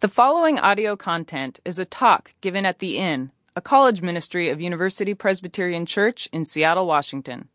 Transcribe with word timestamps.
The 0.00 0.06
following 0.06 0.60
audio 0.60 0.94
content 0.94 1.58
is 1.64 1.80
a 1.80 1.84
talk 1.84 2.32
given 2.40 2.64
at 2.64 2.78
The 2.78 2.98
Inn, 2.98 3.32
a 3.56 3.60
college 3.60 4.00
ministry 4.00 4.48
of 4.48 4.60
University 4.60 5.12
Presbyterian 5.12 5.86
Church 5.86 6.28
in 6.32 6.44
Seattle, 6.44 6.86
Washington. 6.86 7.48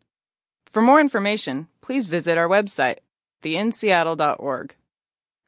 For 0.66 0.82
more 0.82 1.00
information, 1.00 1.68
please 1.80 2.04
visit 2.04 2.36
our 2.36 2.46
website, 2.46 2.98
theinnseattle.org. 3.42 4.74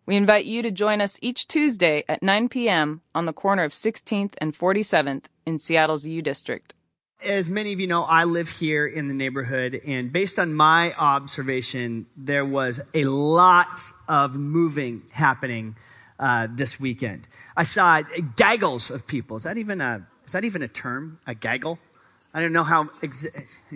We 0.07 0.17
invite 0.17 0.47
you 0.47 0.63
to 0.63 0.71
join 0.71 1.03
us 1.03 1.19
each 1.21 1.47
Tuesday 1.47 2.03
at 2.09 2.23
9 2.23 2.49
p.m. 2.49 3.03
on 3.15 3.27
the 3.27 3.35
corner 3.35 3.65
of 3.65 3.73
16th 3.73 4.33
and 4.39 4.57
47th 4.57 5.27
in 5.45 5.59
Seattle's 5.59 6.07
U 6.07 6.23
District. 6.23 6.73
As 7.23 7.51
many 7.51 7.75
of 7.75 7.81
you 7.81 7.89
know, 7.89 8.05
I 8.05 8.25
live 8.25 8.49
here 8.49 8.87
in 8.87 9.09
the 9.09 9.15
neighborhood, 9.15 9.83
and 9.87 10.11
based 10.11 10.39
on 10.39 10.55
my 10.55 10.95
observation, 10.95 12.07
there 12.17 12.47
was 12.47 12.81
a 12.95 13.05
lot 13.05 13.81
of 14.09 14.35
moving 14.35 15.03
happening 15.11 15.77
uh, 16.19 16.49
this 16.51 16.81
weekend. 16.81 17.27
I 17.57 17.63
saw 17.63 18.03
gaggles 18.37 18.91
of 18.91 19.07
people. 19.07 19.37
Is 19.37 19.45
that 19.45 19.59
even 19.59 19.81
a 19.81 20.07
is 20.25 20.33
that 20.33 20.45
even 20.45 20.63
a 20.63 20.69
term? 20.69 21.19
A 21.27 21.35
gaggle? 21.35 21.79
I 22.35 22.41
don't 22.41 22.53
know 22.53 22.65
how 22.65 22.91
ex- 23.03 23.27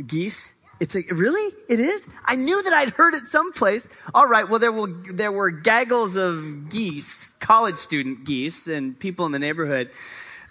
geese. 0.06 0.54
It's 0.80 0.96
a 0.96 1.02
really 1.10 1.54
it 1.68 1.80
is. 1.80 2.08
I 2.24 2.36
knew 2.36 2.62
that 2.62 2.72
I'd 2.72 2.90
heard 2.90 3.14
it 3.14 3.24
someplace. 3.24 3.88
All 4.14 4.26
right. 4.26 4.48
Well, 4.48 4.58
there 4.58 4.72
will 4.72 4.88
there 5.12 5.32
were 5.32 5.50
gaggles 5.50 6.16
of 6.16 6.68
geese, 6.68 7.30
college 7.40 7.76
student 7.76 8.24
geese, 8.24 8.66
and 8.66 8.98
people 8.98 9.26
in 9.26 9.32
the 9.32 9.38
neighborhood 9.38 9.90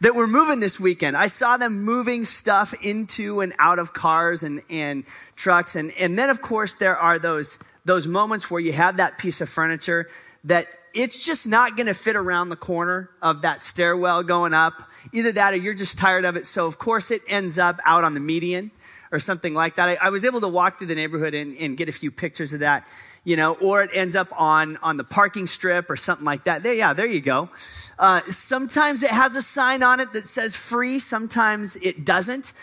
that 0.02 0.16
were 0.16 0.28
moving 0.28 0.60
this 0.60 0.80
weekend. 0.80 1.18
I 1.18 1.28
saw 1.28 1.58
them 1.58 1.84
moving 1.84 2.26
stuff 2.26 2.74
into 2.82 3.42
and 3.42 3.54
out 3.60 3.80
of 3.80 3.94
cars 3.94 4.44
and, 4.44 4.62
and 4.70 5.04
trucks. 5.36 5.76
And, 5.76 5.92
and 5.98 6.18
then, 6.18 6.30
of 6.30 6.42
course, 6.42 6.76
there 6.76 6.98
are 6.98 7.20
those, 7.20 7.60
those 7.86 8.08
moments 8.08 8.50
where 8.50 8.62
you 8.62 8.74
have 8.74 8.98
that 8.98 9.18
piece 9.18 9.42
of 9.42 9.50
furniture 9.50 10.10
that 10.46 10.68
it's 10.94 11.24
just 11.24 11.48
not 11.48 11.76
going 11.76 11.88
to 11.88 11.94
fit 11.94 12.16
around 12.16 12.50
the 12.50 12.56
corner 12.56 13.10
of 13.22 13.42
that 13.44 13.62
stairwell 13.62 14.24
going 14.24 14.54
up. 14.54 14.84
Either 15.14 15.32
that 15.32 15.54
or 15.54 15.58
you're 15.58 15.74
just 15.74 15.98
tired 15.98 16.26
of 16.26 16.36
it. 16.36 16.46
So, 16.46 16.66
of 16.66 16.78
course, 16.78 17.12
it 17.12 17.22
ends 17.28 17.58
up 17.58 17.80
out 17.86 18.04
on 18.04 18.14
the 18.14 18.20
median 18.20 18.72
or 19.12 19.20
something 19.20 19.54
like 19.54 19.76
that. 19.76 19.90
I, 19.90 19.96
I 19.96 20.10
was 20.10 20.26
able 20.26 20.42
to 20.42 20.48
walk 20.48 20.78
through 20.78 20.88
the 20.88 20.96
neighborhood 20.96 21.34
and, 21.34 21.58
and 21.58 21.78
get 21.78 21.90
a 21.90 21.92
few 21.92 22.12
pictures 22.12 22.54
of 22.54 22.60
that, 22.60 22.88
you 23.24 23.36
know, 23.36 23.54
or 23.56 23.82
it 23.84 23.92
ends 23.94 24.16
up 24.16 24.28
on, 24.40 24.78
on 24.78 24.98
the 24.98 25.04
parking 25.04 25.48
strip 25.48 25.90
or 25.90 25.96
something 25.96 26.26
like 26.26 26.44
that. 26.44 26.64
There, 26.64 26.74
yeah, 26.74 26.94
there 26.94 27.08
you 27.08 27.22
go. 27.22 27.50
Uh, 27.98 28.22
sometimes 28.30 29.04
it 29.04 29.12
has 29.12 29.36
a 29.36 29.42
sign 29.42 29.84
on 29.84 30.00
it 30.00 30.14
that 30.14 30.26
says 30.26 30.56
free. 30.56 31.00
Sometimes 31.00 31.76
it 31.78 32.06
doesn't. 32.06 32.54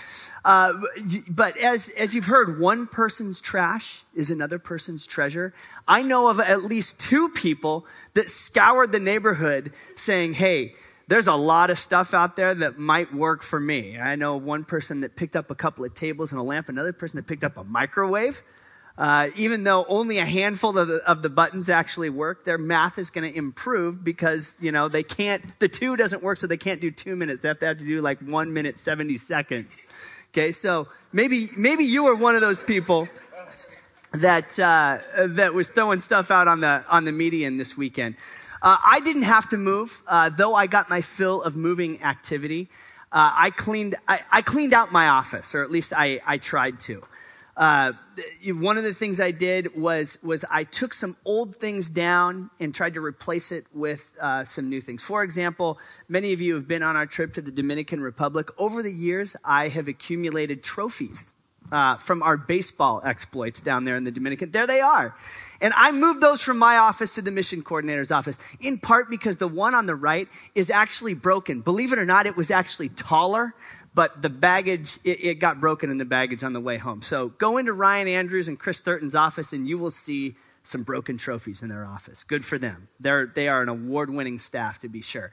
Uh, 0.46 0.80
but 1.28 1.56
as, 1.56 1.88
as 1.98 2.14
you've 2.14 2.26
heard, 2.26 2.60
one 2.60 2.86
person's 2.86 3.40
trash 3.40 4.04
is 4.14 4.30
another 4.30 4.60
person's 4.60 5.04
treasure. 5.04 5.52
I 5.88 6.02
know 6.02 6.30
of 6.30 6.38
at 6.38 6.62
least 6.62 7.00
two 7.00 7.30
people 7.30 7.84
that 8.14 8.30
scoured 8.30 8.92
the 8.92 9.00
neighborhood 9.00 9.72
saying, 9.96 10.34
hey, 10.34 10.76
there's 11.08 11.26
a 11.26 11.34
lot 11.34 11.70
of 11.70 11.80
stuff 11.80 12.14
out 12.14 12.36
there 12.36 12.54
that 12.54 12.78
might 12.78 13.12
work 13.12 13.42
for 13.42 13.58
me. 13.58 13.98
I 13.98 14.14
know 14.14 14.36
one 14.36 14.62
person 14.62 15.00
that 15.00 15.16
picked 15.16 15.34
up 15.34 15.50
a 15.50 15.56
couple 15.56 15.84
of 15.84 15.94
tables 15.94 16.30
and 16.30 16.40
a 16.40 16.44
lamp, 16.44 16.68
another 16.68 16.92
person 16.92 17.16
that 17.16 17.26
picked 17.26 17.42
up 17.42 17.56
a 17.56 17.64
microwave. 17.64 18.40
Uh, 18.96 19.28
even 19.36 19.64
though 19.64 19.84
only 19.88 20.18
a 20.18 20.24
handful 20.24 20.78
of 20.78 20.86
the, 20.86 20.96
of 21.10 21.22
the 21.22 21.28
buttons 21.28 21.68
actually 21.68 22.08
work, 22.08 22.44
their 22.44 22.56
math 22.56 22.98
is 22.98 23.10
going 23.10 23.30
to 23.30 23.36
improve 23.36 24.02
because, 24.04 24.56
you 24.60 24.70
know, 24.70 24.88
they 24.88 25.02
can't, 25.02 25.42
the 25.58 25.68
two 25.68 25.96
doesn't 25.96 26.22
work, 26.22 26.38
so 26.38 26.46
they 26.46 26.56
can't 26.56 26.80
do 26.80 26.90
two 26.92 27.16
minutes. 27.16 27.42
They 27.42 27.48
have 27.48 27.58
to 27.58 27.66
have 27.66 27.78
to 27.78 27.84
do 27.84 28.00
like 28.00 28.20
one 28.20 28.54
minute, 28.54 28.78
70 28.78 29.16
seconds. 29.18 29.76
Okay, 30.36 30.52
so 30.52 30.86
maybe 31.14 31.48
maybe 31.56 31.84
you 31.84 32.04
were 32.04 32.14
one 32.14 32.34
of 32.34 32.42
those 32.42 32.60
people 32.60 33.08
that 34.12 34.60
uh, 34.60 34.98
that 35.28 35.54
was 35.54 35.70
throwing 35.70 36.02
stuff 36.02 36.30
out 36.30 36.46
on 36.46 36.60
the 36.60 36.84
on 36.90 37.06
the 37.06 37.12
median 37.12 37.56
this 37.56 37.74
weekend. 37.74 38.16
Uh, 38.60 38.76
I 38.84 39.00
didn't 39.00 39.22
have 39.22 39.48
to 39.48 39.56
move, 39.56 40.02
uh, 40.06 40.28
though 40.28 40.54
I 40.54 40.66
got 40.66 40.90
my 40.90 41.00
fill 41.00 41.40
of 41.40 41.56
moving 41.56 42.02
activity. 42.02 42.68
Uh, 43.10 43.32
I 43.34 43.50
cleaned 43.50 43.94
I, 44.06 44.20
I, 44.30 44.42
cleaned 44.42 44.74
out 44.74 44.92
my 44.92 45.08
office, 45.08 45.54
or 45.54 45.62
at 45.62 45.70
least 45.70 45.94
I, 45.96 46.20
I 46.26 46.36
tried 46.36 46.80
to. 46.80 47.02
Uh, 47.56 47.92
one 48.46 48.76
of 48.76 48.84
the 48.84 48.92
things 48.92 49.18
I 49.18 49.30
did 49.30 49.74
was 49.74 50.18
was 50.22 50.44
I 50.50 50.64
took 50.64 50.92
some 50.92 51.16
old 51.24 51.56
things 51.56 51.88
down 51.88 52.50
and 52.60 52.74
tried 52.74 52.94
to 52.94 53.00
replace 53.00 53.50
it 53.50 53.66
with 53.72 54.12
uh, 54.20 54.44
some 54.44 54.68
new 54.68 54.82
things. 54.82 55.02
For 55.02 55.22
example, 55.22 55.78
many 56.08 56.34
of 56.34 56.40
you 56.42 56.54
have 56.54 56.68
been 56.68 56.82
on 56.82 56.96
our 56.96 57.06
trip 57.06 57.32
to 57.34 57.40
the 57.40 57.50
Dominican 57.50 58.00
Republic. 58.02 58.48
Over 58.58 58.82
the 58.82 58.92
years, 58.92 59.36
I 59.42 59.68
have 59.68 59.88
accumulated 59.88 60.62
trophies 60.62 61.32
uh, 61.72 61.96
from 61.96 62.22
our 62.22 62.36
baseball 62.36 63.00
exploits 63.04 63.60
down 63.60 63.84
there 63.84 63.96
in 63.96 64.04
the 64.04 64.10
Dominican. 64.10 64.50
There 64.50 64.66
they 64.66 64.80
are. 64.80 65.16
And 65.60 65.72
I 65.76 65.92
moved 65.92 66.20
those 66.20 66.42
from 66.42 66.58
my 66.58 66.76
office 66.76 67.14
to 67.14 67.22
the 67.22 67.30
mission 67.30 67.62
coordinator's 67.62 68.10
office, 68.10 68.38
in 68.60 68.78
part 68.78 69.08
because 69.08 69.38
the 69.38 69.48
one 69.48 69.74
on 69.74 69.86
the 69.86 69.94
right 69.94 70.28
is 70.54 70.68
actually 70.68 71.14
broken. 71.14 71.62
Believe 71.62 71.92
it 71.92 71.98
or 71.98 72.04
not, 72.04 72.26
it 72.26 72.36
was 72.36 72.50
actually 72.50 72.90
taller 72.90 73.54
but 73.96 74.20
the 74.20 74.28
baggage, 74.28 74.98
it, 75.04 75.24
it, 75.24 75.34
got 75.36 75.58
broken 75.58 75.90
in 75.90 75.96
the 75.96 76.04
baggage 76.04 76.44
on 76.44 76.52
the 76.52 76.60
way 76.60 76.76
home. 76.76 77.00
So 77.00 77.30
go 77.30 77.56
into 77.56 77.72
Ryan 77.72 78.08
Andrews 78.08 78.46
and 78.46 78.60
Chris 78.60 78.82
Thurton's 78.82 79.14
office 79.14 79.54
and 79.54 79.66
you 79.66 79.78
will 79.78 79.90
see 79.90 80.36
some 80.62 80.82
broken 80.82 81.16
trophies 81.16 81.62
in 81.62 81.70
their 81.70 81.86
office. 81.86 82.22
Good 82.22 82.44
for 82.44 82.58
them. 82.58 82.88
They're, 83.00 83.26
they 83.26 83.48
are 83.48 83.62
an 83.62 83.70
award 83.70 84.10
winning 84.10 84.38
staff, 84.38 84.80
to 84.80 84.90
be 84.90 85.00
sure. 85.00 85.32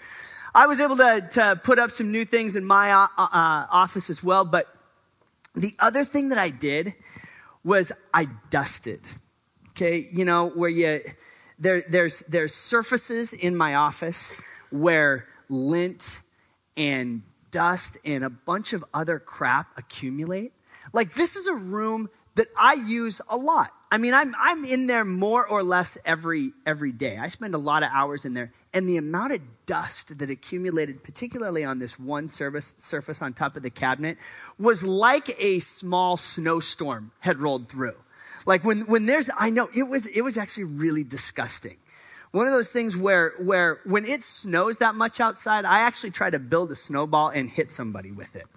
I 0.56 0.68
was 0.68 0.79
able 0.79 0.96
to, 0.96 1.28
to 1.31 1.59
put 1.62 1.78
up 1.78 1.91
some 1.91 2.13
new 2.13 2.24
things 2.24 2.56
in 2.56 2.63
my 2.63 2.91
uh, 2.94 3.07
uh, 3.18 3.28
office 3.69 4.09
as 4.09 4.24
well, 4.24 4.46
but 4.46 4.74
the 5.56 5.75
other 5.80 6.06
thing 6.06 6.30
that 6.30 6.38
I 6.38 6.50
did 6.50 6.94
was 7.66 7.91
I 8.13 8.30
dusted. 8.50 9.01
Okay, 9.72 10.07
you 10.13 10.24
know, 10.24 10.47
where 10.47 10.69
you, 10.69 11.01
there, 11.59 11.84
there's, 11.90 12.19
there's 12.30 12.56
surfaces 12.56 13.34
in 13.34 13.57
my 13.57 13.75
office 13.75 14.34
where 14.69 15.28
lint 15.50 16.22
and 16.78 17.24
dust 17.53 17.97
and 18.03 18.25
a 18.25 18.30
bunch 18.30 18.74
of 18.74 18.84
other 18.94 19.19
crap 19.19 19.68
accumulate. 19.78 20.52
Like, 20.91 21.14
this 21.14 21.38
is 21.38 21.47
a 21.47 21.53
room 21.53 22.09
that 22.36 22.47
I 22.58 22.74
use 22.74 23.22
a 23.30 23.38
lot. 23.38 23.72
I 23.91 24.00
mean, 24.00 24.14
I'm, 24.14 24.36
I'm 24.40 24.66
in 24.66 24.88
there 24.88 25.06
more 25.06 25.47
or 25.47 25.62
less 25.62 26.00
every, 26.03 26.52
every 26.66 26.92
day. 26.92 27.18
I 27.18 27.28
spend 27.28 27.53
a 27.53 27.59
lot 27.59 27.84
of 27.84 27.90
hours 27.94 28.25
in 28.25 28.34
there. 28.34 28.52
And 28.74 28.90
the 28.90 28.97
amount 28.97 29.34
of 29.34 29.42
dust 29.68 30.18
that 30.18 30.31
accumulated, 30.31 31.03
particularly 31.03 31.63
on 31.63 31.78
this 31.78 32.00
one 32.00 32.28
surface, 32.28 32.74
surface 32.80 33.22
on 33.22 33.34
top 33.34 33.56
of 33.56 33.62
the 33.62 33.69
cabinet, 33.69 34.18
was 34.58 34.84
like 34.84 35.40
a 35.40 35.59
small 35.59 36.18
snowstorm 36.18 37.12
had 37.19 37.38
rolled 37.38 37.69
through. 37.69 37.96
Like 38.47 38.66
when, 38.66 38.88
when 38.88 39.06
there's, 39.06 39.30
I 39.38 39.52
know, 39.52 39.69
it 39.75 39.84
was, 39.84 40.08
it 40.08 40.22
was 40.22 40.38
actually 40.40 40.66
really 40.66 41.03
disgusting 41.03 41.78
one 42.34 42.48
of 42.48 42.54
those 42.54 42.72
things 42.72 42.98
where, 42.98 43.34
where 43.40 43.80
when 43.86 44.06
it 44.06 44.24
snows 44.24 44.80
that 44.80 44.96
much 44.96 45.20
outside, 45.20 45.66
I 45.66 45.82
actually 45.82 46.10
try 46.10 46.32
to 46.32 46.40
build 46.40 46.72
a 46.72 46.76
snowball 46.76 47.30
and 47.30 47.48
hit 47.48 47.70
somebody 47.70 48.12
with 48.12 48.36
it. 48.36 48.48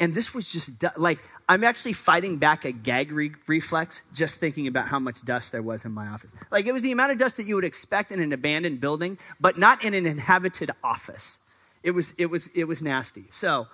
And 0.00 0.14
this 0.14 0.32
was 0.32 0.50
just 0.50 0.82
like, 0.96 1.18
I'm 1.46 1.62
actually 1.62 1.92
fighting 1.92 2.38
back 2.38 2.64
a 2.64 2.72
gag 2.72 3.12
re- 3.12 3.32
reflex 3.46 4.04
just 4.14 4.40
thinking 4.40 4.66
about 4.66 4.88
how 4.88 4.98
much 4.98 5.22
dust 5.22 5.52
there 5.52 5.60
was 5.60 5.84
in 5.84 5.92
my 5.92 6.06
office. 6.06 6.34
Like, 6.50 6.64
it 6.64 6.72
was 6.72 6.82
the 6.82 6.92
amount 6.92 7.12
of 7.12 7.18
dust 7.18 7.36
that 7.36 7.44
you 7.44 7.56
would 7.56 7.64
expect 7.64 8.10
in 8.10 8.20
an 8.20 8.32
abandoned 8.32 8.80
building, 8.80 9.18
but 9.38 9.58
not 9.58 9.84
in 9.84 9.92
an 9.92 10.06
inhabited 10.06 10.70
office. 10.82 11.40
It 11.82 11.90
was, 11.90 12.14
it 12.16 12.26
was, 12.26 12.48
it 12.54 12.64
was 12.64 12.82
nasty. 12.82 13.26
So, 13.30 13.66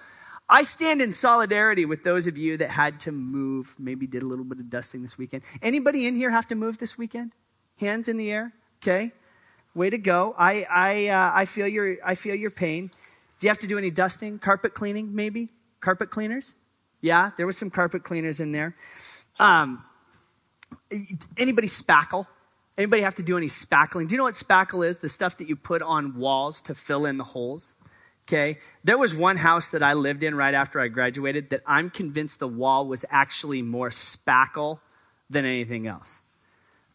I 0.48 0.64
stand 0.64 1.00
in 1.00 1.12
solidarity 1.12 1.84
with 1.84 2.02
those 2.02 2.26
of 2.26 2.36
you 2.36 2.56
that 2.56 2.70
had 2.70 2.98
to 3.00 3.12
move, 3.12 3.76
maybe 3.78 4.08
did 4.08 4.22
a 4.22 4.26
little 4.26 4.44
bit 4.44 4.58
of 4.58 4.68
dusting 4.70 5.02
this 5.02 5.16
weekend. 5.16 5.42
Anybody 5.62 6.06
in 6.06 6.16
here 6.16 6.30
have 6.30 6.48
to 6.48 6.56
move 6.56 6.78
this 6.78 6.98
weekend? 6.98 7.32
Hands 7.78 8.08
in 8.08 8.16
the 8.16 8.32
air? 8.32 8.52
Okay. 8.82 9.12
Way 9.76 9.90
to 9.90 9.98
go. 9.98 10.34
I, 10.38 10.66
I, 10.70 11.08
uh, 11.08 11.32
I, 11.34 11.44
feel 11.44 11.68
your, 11.68 11.98
I 12.02 12.14
feel 12.14 12.34
your 12.34 12.50
pain. 12.50 12.86
Do 12.86 13.46
you 13.46 13.50
have 13.50 13.58
to 13.58 13.66
do 13.66 13.76
any 13.76 13.90
dusting? 13.90 14.38
Carpet 14.38 14.72
cleaning, 14.72 15.14
maybe? 15.14 15.50
Carpet 15.80 16.08
cleaners? 16.08 16.54
Yeah, 17.02 17.32
there 17.36 17.46
was 17.46 17.58
some 17.58 17.68
carpet 17.68 18.02
cleaners 18.02 18.40
in 18.40 18.52
there. 18.52 18.74
Um, 19.38 19.84
anybody 21.36 21.68
spackle? 21.68 22.26
Anybody 22.78 23.02
have 23.02 23.16
to 23.16 23.22
do 23.22 23.36
any 23.36 23.48
spackling? 23.48 24.08
Do 24.08 24.14
you 24.14 24.16
know 24.16 24.24
what 24.24 24.32
spackle 24.32 24.86
is? 24.86 25.00
The 25.00 25.10
stuff 25.10 25.36
that 25.36 25.46
you 25.46 25.56
put 25.56 25.82
on 25.82 26.16
walls 26.16 26.62
to 26.62 26.74
fill 26.74 27.04
in 27.04 27.18
the 27.18 27.24
holes. 27.24 27.76
Okay. 28.26 28.58
There 28.82 28.96
was 28.96 29.14
one 29.14 29.36
house 29.36 29.72
that 29.72 29.82
I 29.82 29.92
lived 29.92 30.22
in 30.22 30.34
right 30.34 30.54
after 30.54 30.80
I 30.80 30.88
graduated 30.88 31.50
that 31.50 31.60
I'm 31.66 31.90
convinced 31.90 32.38
the 32.38 32.48
wall 32.48 32.86
was 32.86 33.04
actually 33.10 33.60
more 33.60 33.90
spackle 33.90 34.80
than 35.28 35.44
anything 35.44 35.86
else 35.86 36.22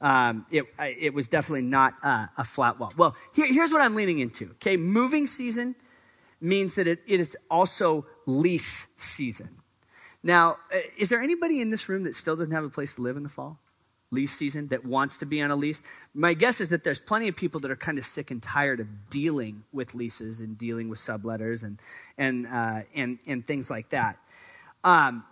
um, 0.02 0.46
it, 0.52 0.66
it 0.80 1.14
was 1.14 1.28
definitely 1.28 1.62
not 1.62 1.94
a 2.04 2.44
flat 2.44 2.80
wall. 2.80 2.92
Well, 2.98 3.16
here, 3.34 3.48
here's 3.48 3.72
what 3.72 3.82
I'm 3.82 3.96
leaning 3.96 4.20
into. 4.20 4.46
Okay, 4.52 4.76
moving 4.76 5.28
season 5.28 5.76
means 6.42 6.76
that 6.76 6.88
it, 6.88 7.02
it 7.08 7.20
is 7.20 7.38
also 7.50 8.06
lease 8.26 8.88
season. 8.98 9.50
Now, 10.24 10.58
uh, 10.74 10.80
is 10.98 11.10
there 11.10 11.22
anybody 11.22 11.62
in 11.62 11.70
this 11.70 11.88
room 11.88 12.04
that 12.04 12.16
still 12.16 12.36
doesn't 12.36 12.54
have 12.54 12.64
a 12.64 12.70
place 12.70 12.96
to 12.96 13.02
live 13.02 13.16
in 13.18 13.24
the 13.24 13.30
fall? 13.30 13.60
Lease 14.12 14.34
season 14.34 14.68
that 14.68 14.84
wants 14.84 15.20
to 15.20 15.26
be 15.26 15.42
on 15.42 15.52
a 15.52 15.56
lease? 15.56 15.84
My 16.14 16.34
guess 16.34 16.60
is 16.60 16.70
that 16.70 16.84
there's 16.84 17.00
plenty 17.00 17.28
of 17.28 17.36
people 17.36 17.60
that 17.62 17.72
are 17.72 17.78
kind 17.78 17.98
of 17.98 18.06
sick 18.06 18.30
and 18.30 18.42
tired 18.42 18.80
of 18.80 19.10
dealing 19.10 19.64
with 19.72 19.94
leases 19.96 20.42
and 20.42 20.58
dealing 20.58 20.90
with 20.90 21.00
subletters 21.00 21.64
and, 21.64 21.80
and, 22.18 22.46
uh, 22.48 22.82
and, 22.94 23.20
and 23.26 23.46
things 23.48 23.70
like 23.70 23.90
that. 23.90 24.18
Um, 24.84 25.24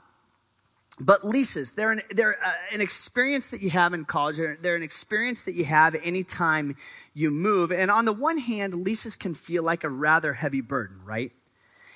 but 0.99 1.25
leases, 1.25 1.73
they're, 1.73 1.91
an, 1.91 2.01
they're 2.11 2.37
uh, 2.43 2.51
an 2.73 2.81
experience 2.81 3.49
that 3.49 3.61
you 3.61 3.69
have 3.69 3.93
in 3.93 4.05
college. 4.05 4.37
They're, 4.37 4.57
they're 4.61 4.75
an 4.75 4.83
experience 4.83 5.43
that 5.43 5.55
you 5.55 5.65
have 5.65 5.95
anytime 5.95 6.75
you 7.13 7.31
move. 7.31 7.71
And 7.71 7.89
on 7.89 8.05
the 8.05 8.13
one 8.13 8.37
hand, 8.37 8.83
leases 8.83 9.15
can 9.15 9.33
feel 9.33 9.63
like 9.63 9.83
a 9.83 9.89
rather 9.89 10.33
heavy 10.33 10.61
burden, 10.61 10.99
right? 11.05 11.31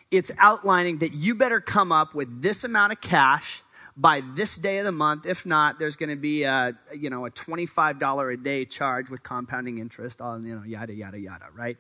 It's 0.10 0.32
outlining 0.38 1.00
that 1.00 1.14
you 1.14 1.36
better 1.36 1.60
come 1.60 1.92
up 1.92 2.14
with 2.14 2.42
this 2.42 2.64
amount 2.64 2.94
of 2.94 3.02
cash 3.02 3.64
by 3.98 4.22
this 4.36 4.58
day 4.58 4.78
of 4.78 4.86
the 4.86 4.92
month. 4.92 5.26
If 5.26 5.46
not, 5.46 5.80
there's 5.80 5.96
going 5.96 6.10
to 6.10 6.16
be 6.16 6.44
a, 6.44 6.78
you 6.96 7.10
know, 7.10 7.26
a 7.26 7.32
$25 7.32 8.34
a 8.34 8.38
day 8.38 8.66
charge 8.66 9.10
with 9.10 9.24
compounding 9.24 9.80
interest 9.80 10.22
on, 10.22 10.46
you 10.46 10.56
know, 10.56 10.64
yada, 10.64 10.94
yada, 10.94 11.20
yada, 11.20 11.46
right? 11.56 11.78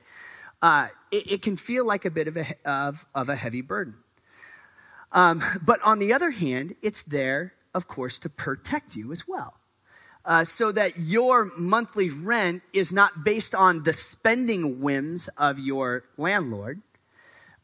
Uh, 0.61 0.87
it, 1.11 1.31
it, 1.31 1.41
can 1.41 1.57
feel 1.57 1.85
like 1.85 2.05
a 2.05 2.09
bit 2.09 2.27
of 2.27 2.37
a, 2.37 2.55
of, 2.65 3.05
of 3.13 3.29
a 3.29 3.35
heavy 3.35 3.61
burden. 3.61 3.95
Um, 5.13 5.43
but 5.65 5.81
on 5.83 5.99
the 5.99 6.11
other 6.13 6.31
hand, 6.31 6.75
it's 6.81 7.03
there, 7.03 7.53
of 7.73 7.87
course, 7.87 8.19
to 8.19 8.29
protect 8.29 8.95
you 8.95 9.11
as 9.11 9.27
well. 9.27 9.53
Uh, 10.25 10.43
so 10.43 10.71
that 10.71 10.97
your 10.99 11.51
monthly 11.57 12.09
rent 12.09 12.61
is 12.71 12.93
not 12.93 13.25
based 13.25 13.53
on 13.53 13.83
the 13.83 13.91
spending 13.91 14.79
whims 14.79 15.27
of 15.37 15.59
your 15.59 16.05
landlord, 16.17 16.81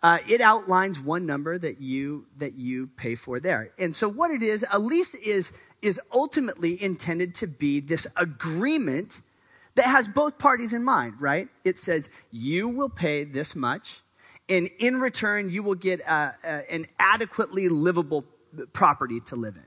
uh, 0.04 0.18
it 0.28 0.42
outlines 0.42 1.00
one 1.00 1.25
number 1.25 1.57
that 1.57 1.80
you 1.80 2.25
that 2.38 2.56
you 2.56 2.88
pay 2.98 3.16
for 3.16 3.40
there. 3.40 3.72
And 3.78 3.96
so 3.96 4.10
what 4.10 4.31
it 4.31 4.44
is, 4.44 4.66
a 4.72 4.80
lease 4.80 5.13
is 5.16 5.54
is 5.81 6.00
ultimately 6.13 6.81
intended 6.81 7.34
to 7.36 7.48
be 7.48 7.80
this 7.80 8.06
agreement 8.18 9.22
that 9.75 9.86
has 9.86 10.07
both 10.07 10.38
parties 10.38 10.74
in 10.74 10.84
mind, 10.84 11.16
right? 11.19 11.48
It 11.63 11.80
says 11.80 12.10
you 12.31 12.68
will 12.68 12.90
pay 12.90 13.24
this 13.24 13.56
much, 13.56 14.01
and 14.50 14.69
in 14.80 15.00
return 15.00 15.50
you 15.50 15.63
will 15.63 15.75
get 15.75 16.01
uh, 16.07 16.31
uh, 16.44 16.62
an 16.69 16.88
adequately 17.00 17.69
livable 17.69 18.25
property 18.74 19.19
to 19.22 19.36
live 19.36 19.56
in. 19.56 19.63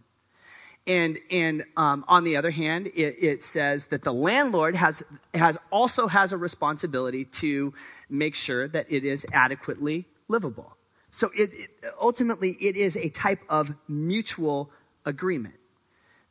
And, 0.85 1.19
and 1.31 1.65
um, 1.77 2.05
on 2.09 2.25
the 2.25 2.37
other 2.37 2.51
hand, 2.51 2.89
it, 2.89 3.17
it, 3.21 3.43
says 3.43 3.87
that 3.87 4.03
the 4.03 4.13
landlord 4.13 4.75
has, 4.75 5.01
has 5.33 5.57
also 5.71 6.09
has 6.09 6.33
a 6.33 6.37
responsibility 6.37 7.25
to 7.25 7.73
make 8.11 8.35
sure 8.35 8.67
that 8.67 8.91
it 8.91 9.05
is 9.05 9.25
adequately 9.33 10.07
livable. 10.27 10.77
So 11.13 11.31
it, 11.39 11.51
it, 11.53 11.71
ultimately, 12.01 12.57
it 12.61 12.75
is 12.75 12.97
a 12.97 13.11
type 13.11 13.41
of 13.49 13.73
mutual 13.87 14.71
agreement 15.07 15.55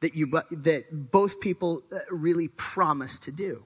that, 0.01 0.15
you, 0.15 0.30
that 0.51 1.12
both 1.12 1.39
people 1.39 1.83
uh, 1.89 2.00
really 2.09 2.50
promise 2.50 3.19
to 3.19 3.31
do. 3.31 3.63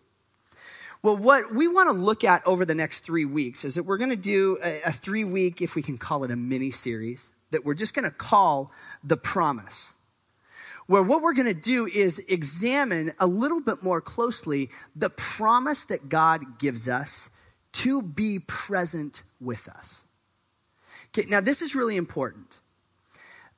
Well, 1.06 1.18
what 1.18 1.54
we 1.54 1.68
want 1.68 1.88
to 1.88 1.94
look 1.94 2.24
at 2.24 2.42
over 2.48 2.66
the 2.66 2.74
next 2.74 3.02
three 3.02 3.26
weeks 3.26 3.64
is 3.64 3.76
that 3.76 3.84
we're 3.84 4.00
going 4.00 4.10
to 4.10 4.16
do 4.16 4.58
a, 4.64 4.82
a 4.86 4.92
three 4.92 5.24
week, 5.24 5.62
if 5.62 5.76
we 5.76 5.84
can 5.84 6.00
call 6.00 6.24
it 6.24 6.32
a 6.32 6.36
mini 6.36 6.72
series, 6.72 7.32
that 7.52 7.64
we're 7.64 7.76
just 7.76 7.94
going 7.94 8.06
to 8.06 8.10
call 8.10 8.72
The 9.04 9.16
Promise. 9.16 9.94
Where 10.88 11.04
what 11.04 11.22
we're 11.22 11.36
going 11.36 11.46
to 11.46 11.54
do 11.54 11.86
is 11.86 12.18
examine 12.28 13.14
a 13.20 13.28
little 13.28 13.62
bit 13.62 13.84
more 13.84 14.02
closely 14.02 14.72
the 14.96 15.12
promise 15.12 15.86
that 15.86 16.10
God 16.10 16.58
gives 16.58 16.90
us 16.90 17.30
to 17.74 18.02
be 18.02 18.40
present 18.40 19.22
with 19.40 19.68
us. 19.68 20.06
Okay, 21.10 21.30
now 21.30 21.40
this 21.40 21.62
is 21.62 21.76
really 21.76 21.98
important. 21.98 22.58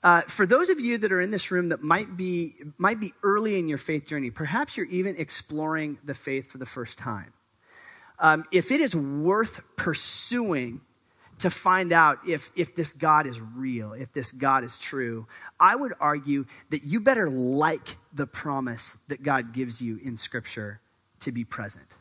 Uh, 0.04 0.24
for 0.24 0.46
those 0.46 0.68
of 0.68 0.82
you 0.82 0.98
that 0.98 1.14
are 1.14 1.22
in 1.22 1.32
this 1.32 1.50
room 1.50 1.70
that 1.70 1.82
might 1.82 2.18
be 2.18 2.56
might 2.78 3.00
be 3.00 3.14
early 3.24 3.58
in 3.58 3.70
your 3.70 3.78
faith 3.78 4.06
journey, 4.06 4.32
perhaps 4.32 4.76
you're 4.76 4.86
even 4.88 5.16
exploring 5.16 5.98
the 6.04 6.14
faith 6.14 6.52
for 6.52 6.58
the 6.58 6.66
first 6.66 6.98
time. 6.98 7.32
Um, 8.20 8.46
if 8.52 8.72
it 8.72 8.82
is 8.82 8.96
worth 8.96 9.62
pursuing 9.76 10.82
to 11.40 11.50
find 11.50 11.94
out 11.94 12.18
if, 12.28 12.52
if 12.56 12.76
this 12.76 12.94
God 12.94 13.28
is 13.28 13.40
real, 13.40 13.94
if 13.94 14.12
this 14.12 14.32
God 14.32 14.64
is 14.64 14.80
true, 14.80 15.28
I 15.60 15.76
would 15.76 15.94
argue 16.00 16.46
that 16.72 16.84
you 16.84 17.00
better 17.00 17.30
like 17.30 17.98
the 18.12 18.26
promise 18.26 18.98
that 19.08 19.22
God 19.22 19.54
gives 19.54 19.82
you 19.82 20.00
in 20.04 20.18
Scripture 20.18 20.82
to 21.20 21.32
be 21.32 21.44
present. 21.44 21.98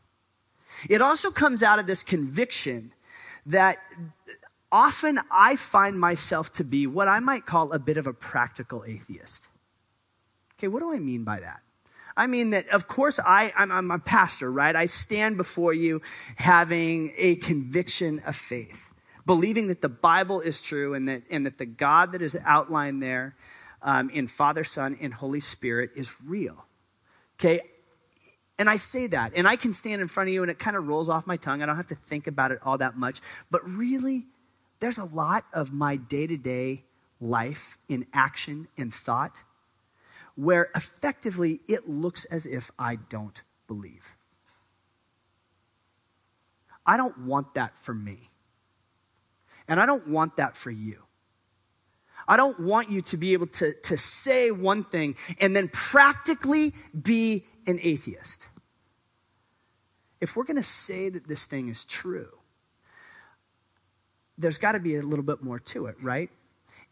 It 0.88 1.02
also 1.02 1.30
comes 1.30 1.62
out 1.62 1.78
of 1.78 1.86
this 1.86 2.02
conviction 2.02 2.92
that 3.44 3.78
often 4.72 5.20
I 5.30 5.56
find 5.56 5.98
myself 6.00 6.52
to 6.54 6.64
be 6.64 6.86
what 6.86 7.08
I 7.08 7.20
might 7.20 7.46
call 7.46 7.72
a 7.72 7.78
bit 7.78 7.98
of 7.98 8.06
a 8.06 8.12
practical 8.12 8.84
atheist. 8.86 9.48
Okay, 10.58 10.68
what 10.68 10.80
do 10.80 10.92
I 10.92 10.98
mean 10.98 11.24
by 11.24 11.40
that? 11.40 11.60
I 12.16 12.26
mean 12.26 12.50
that, 12.50 12.68
of 12.68 12.88
course, 12.88 13.18
I, 13.18 13.52
I'm, 13.56 13.70
I'm 13.70 13.90
a 13.90 13.98
pastor, 13.98 14.50
right? 14.50 14.74
I 14.74 14.86
stand 14.86 15.36
before 15.36 15.74
you 15.74 16.00
having 16.36 17.12
a 17.16 17.36
conviction 17.36 18.22
of 18.26 18.34
faith, 18.34 18.94
believing 19.26 19.68
that 19.68 19.82
the 19.82 19.90
Bible 19.90 20.40
is 20.40 20.60
true 20.60 20.94
and 20.94 21.08
that, 21.08 21.22
and 21.30 21.44
that 21.44 21.58
the 21.58 21.66
God 21.66 22.12
that 22.12 22.22
is 22.22 22.38
outlined 22.44 23.02
there 23.02 23.36
um, 23.82 24.08
in 24.10 24.28
Father, 24.28 24.64
Son, 24.64 24.96
and 25.00 25.12
Holy 25.12 25.40
Spirit 25.40 25.90
is 25.94 26.10
real. 26.24 26.64
Okay, 27.38 27.60
and 28.58 28.70
I 28.70 28.76
say 28.76 29.06
that, 29.08 29.32
and 29.36 29.46
I 29.46 29.56
can 29.56 29.74
stand 29.74 30.00
in 30.00 30.08
front 30.08 30.30
of 30.30 30.34
you 30.34 30.42
and 30.42 30.50
it 30.50 30.58
kind 30.58 30.76
of 30.76 30.88
rolls 30.88 31.10
off 31.10 31.26
my 31.26 31.36
tongue. 31.36 31.62
I 31.62 31.66
don't 31.66 31.76
have 31.76 31.88
to 31.88 31.94
think 31.94 32.26
about 32.26 32.50
it 32.50 32.58
all 32.62 32.78
that 32.78 32.96
much. 32.96 33.20
But 33.50 33.60
really, 33.68 34.24
there's 34.80 34.96
a 34.98 35.04
lot 35.04 35.44
of 35.52 35.72
my 35.72 35.96
day 35.96 36.26
to 36.26 36.38
day 36.38 36.84
life 37.20 37.76
in 37.88 38.06
action 38.14 38.68
and 38.78 38.92
thought 38.92 39.42
where 40.36 40.70
effectively 40.74 41.60
it 41.66 41.88
looks 41.88 42.24
as 42.26 42.46
if 42.46 42.70
I 42.78 42.96
don't 42.96 43.42
believe. 43.66 44.16
I 46.86 46.96
don't 46.96 47.18
want 47.22 47.54
that 47.54 47.76
for 47.78 47.92
me. 47.92 48.30
And 49.66 49.80
I 49.80 49.86
don't 49.86 50.06
want 50.06 50.36
that 50.36 50.54
for 50.54 50.70
you. 50.70 51.02
I 52.28 52.36
don't 52.36 52.60
want 52.60 52.90
you 52.90 53.00
to 53.02 53.16
be 53.16 53.32
able 53.32 53.46
to, 53.48 53.72
to 53.72 53.96
say 53.96 54.50
one 54.50 54.84
thing 54.84 55.16
and 55.40 55.54
then 55.54 55.68
practically 55.68 56.74
be 57.00 57.44
an 57.66 57.78
atheist. 57.82 58.48
If 60.20 60.36
we're 60.36 60.44
going 60.44 60.56
to 60.56 60.62
say 60.62 61.08
that 61.08 61.26
this 61.26 61.46
thing 61.46 61.68
is 61.68 61.84
true, 61.84 62.30
there's 64.38 64.58
got 64.58 64.72
to 64.72 64.80
be 64.80 64.96
a 64.96 65.02
little 65.02 65.24
bit 65.24 65.42
more 65.42 65.58
to 65.58 65.86
it, 65.86 65.96
right? 66.02 66.30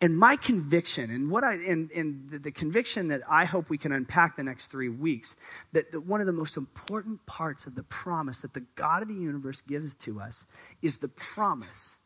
And 0.04 0.18
my 0.18 0.36
conviction, 0.36 1.10
and 1.10 1.30
what 1.30 1.44
I 1.44 1.54
and, 1.54 1.90
and 1.92 2.28
the, 2.28 2.38
the, 2.38 2.50
conviction 2.50 3.08
that 3.08 3.22
I 3.26 3.46
hope 3.46 3.70
we 3.70 3.78
can 3.78 3.90
unpack 3.90 4.36
the 4.36 4.42
next 4.42 4.66
three 4.66 4.90
weeks, 4.90 5.34
that, 5.72 5.92
that 5.92 6.00
one 6.00 6.20
of 6.20 6.26
the 6.26 6.32
most 6.34 6.58
important 6.58 7.24
parts 7.24 7.64
of 7.64 7.74
the 7.74 7.84
promise 7.84 8.42
that 8.42 8.52
the 8.52 8.66
God 8.74 9.00
of 9.00 9.08
the 9.08 9.14
universe 9.14 9.62
gives 9.62 9.94
to 9.94 10.20
us 10.20 10.44
is 10.82 10.98
the 10.98 11.08
promise 11.08 11.96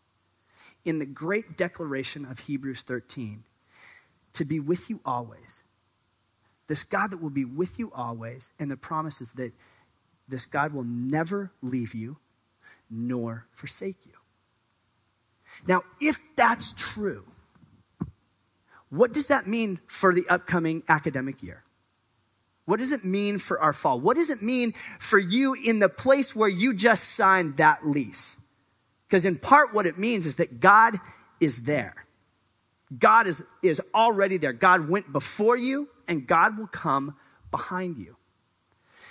in 0.85 1.01
the 1.01 1.07
great 1.07 1.57
declaration 1.57 2.25
of 2.25 2.39
Hebrews 2.39 2.83
13 2.83 3.43
to 4.35 4.45
be 4.45 4.61
with 4.61 4.89
you 4.89 5.01
always. 5.05 5.65
This 6.69 6.85
God 6.85 7.11
that 7.11 7.21
will 7.21 7.31
be 7.31 7.45
with 7.45 7.81
you 7.81 7.91
always, 7.93 8.53
and 8.61 8.71
the 8.71 8.77
promise 8.77 9.21
is 9.21 9.33
that 9.33 9.51
this 10.29 10.47
God 10.47 10.73
will 10.73 10.85
never 10.85 11.51
leave 11.63 11.97
you 11.97 12.19
nor 12.89 13.49
forsake 13.51 14.07
you. 14.07 14.13
Now, 15.67 15.83
if 16.01 16.21
that's 16.37 16.75
true, 16.75 17.25
what 18.91 19.13
does 19.13 19.27
that 19.29 19.47
mean 19.47 19.81
for 19.87 20.15
the 20.15 20.27
upcoming 20.29 20.83
academic 20.89 21.43
year? 21.43 21.65
What 22.65 22.81
does 22.81 22.93
it 22.93 23.05
mean 23.05 23.39
for 23.39 23.61
our 23.61 23.73
fall? 23.73 23.99
What 23.99 24.17
does 24.17 24.31
it 24.31 24.43
mean 24.43 24.75
for 24.99 25.19
you 25.19 25.55
in 25.55 25.79
the 25.79 25.89
place 25.89 26.37
where 26.37 26.49
you 26.49 26.75
just 26.75 27.05
signed 27.05 27.57
that 27.57 27.87
lease? 27.87 28.37
Because 29.07 29.25
in 29.25 29.39
part, 29.39 29.73
what 29.73 29.87
it 29.87 29.97
means 29.97 30.27
is 30.27 30.37
that 30.37 30.61
God 30.61 30.97
is 31.41 31.63
there. 31.63 31.95
God 32.97 33.27
is, 33.27 33.43
is 33.63 33.81
already 33.95 34.37
there. 34.37 34.53
God 34.53 34.89
went 34.89 35.11
before 35.13 35.57
you, 35.57 35.89
and 36.07 36.27
God 36.27 36.59
will 36.59 36.67
come 36.67 37.15
behind 37.51 37.97
you. 37.97 38.17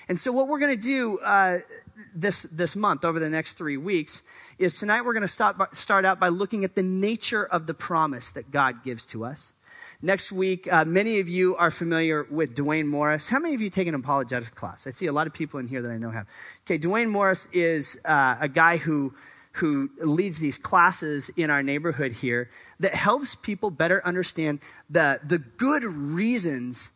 And 0.10 0.18
so, 0.18 0.32
what 0.32 0.48
we're 0.48 0.60
going 0.60 0.76
to 0.76 0.82
do 0.82 1.18
uh, 1.20 1.60
this, 2.16 2.44
this 2.44 2.76
month, 2.76 3.04
over 3.04 3.20
the 3.20 3.30
next 3.30 3.56
three 3.56 3.78
weeks, 3.78 4.24
is 4.58 4.80
tonight 4.80 5.02
we're 5.02 5.14
going 5.14 5.22
to 5.22 5.28
start, 5.28 5.76
start 5.76 6.06
out 6.06 6.20
by 6.20 6.30
looking 6.30 6.64
at 6.64 6.76
the 6.76 6.84
nature 6.84 7.44
of 7.44 7.68
the 7.68 7.74
promise 7.74 8.32
that 8.32 8.52
God 8.52 8.84
gives 8.84 9.06
to 9.08 9.26
us. 9.26 9.54
Next 10.02 10.32
week, 10.32 10.72
uh, 10.72 10.86
many 10.86 11.20
of 11.20 11.28
you 11.28 11.56
are 11.56 11.72
familiar 11.72 12.28
with 12.30 12.56
Dwayne 12.56 12.86
Morris. 12.86 13.28
How 13.28 13.40
many 13.40 13.56
of 13.56 13.62
you 13.62 13.72
take 13.72 13.88
an 13.88 13.96
apologetics 13.96 14.52
class? 14.52 14.86
I 14.86 14.92
see 14.92 15.08
a 15.08 15.12
lot 15.12 15.26
of 15.26 15.34
people 15.34 15.60
in 15.60 15.68
here 15.68 15.82
that 15.82 15.90
I 15.90 15.98
know 15.98 16.12
have. 16.12 16.28
Okay, 16.66 16.78
Dwayne 16.78 17.10
Morris 17.10 17.50
is 17.52 18.00
uh, 18.06 18.38
a 18.40 18.48
guy 18.48 18.78
who 18.78 19.16
who 19.54 19.90
leads 20.00 20.38
these 20.38 20.60
classes 20.60 21.30
in 21.30 21.50
our 21.50 21.64
neighborhood 21.64 22.12
here 22.12 22.52
that 22.80 22.94
helps 22.94 23.34
people 23.34 23.72
better 23.72 24.06
understand 24.06 24.60
the 24.88 25.20
the 25.26 25.40
good 25.40 25.84
reasons 25.84 26.92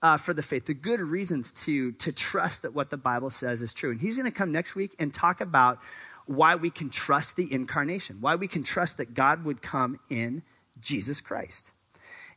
uh, 0.00 0.16
for 0.16 0.32
the 0.32 0.42
faith, 0.42 0.66
the 0.66 0.74
good 0.74 1.00
reasons 1.00 1.50
to 1.50 1.90
to 1.92 2.12
trust 2.12 2.62
that 2.62 2.72
what 2.72 2.88
the 2.88 2.96
Bible 2.96 3.30
says 3.30 3.62
is 3.62 3.74
true. 3.74 3.90
And 3.90 4.00
he's 4.00 4.16
going 4.16 4.30
to 4.30 4.38
come 4.38 4.52
next 4.52 4.76
week 4.76 4.94
and 5.00 5.12
talk 5.12 5.40
about 5.40 5.80
why 6.26 6.54
we 6.54 6.70
can 6.70 6.88
trust 6.88 7.34
the 7.34 7.52
incarnation, 7.52 8.18
why 8.20 8.36
we 8.36 8.46
can 8.46 8.62
trust 8.62 8.98
that 8.98 9.12
God 9.12 9.44
would 9.44 9.60
come 9.60 9.98
in 10.08 10.44
Jesus 10.80 11.20
Christ. 11.20 11.72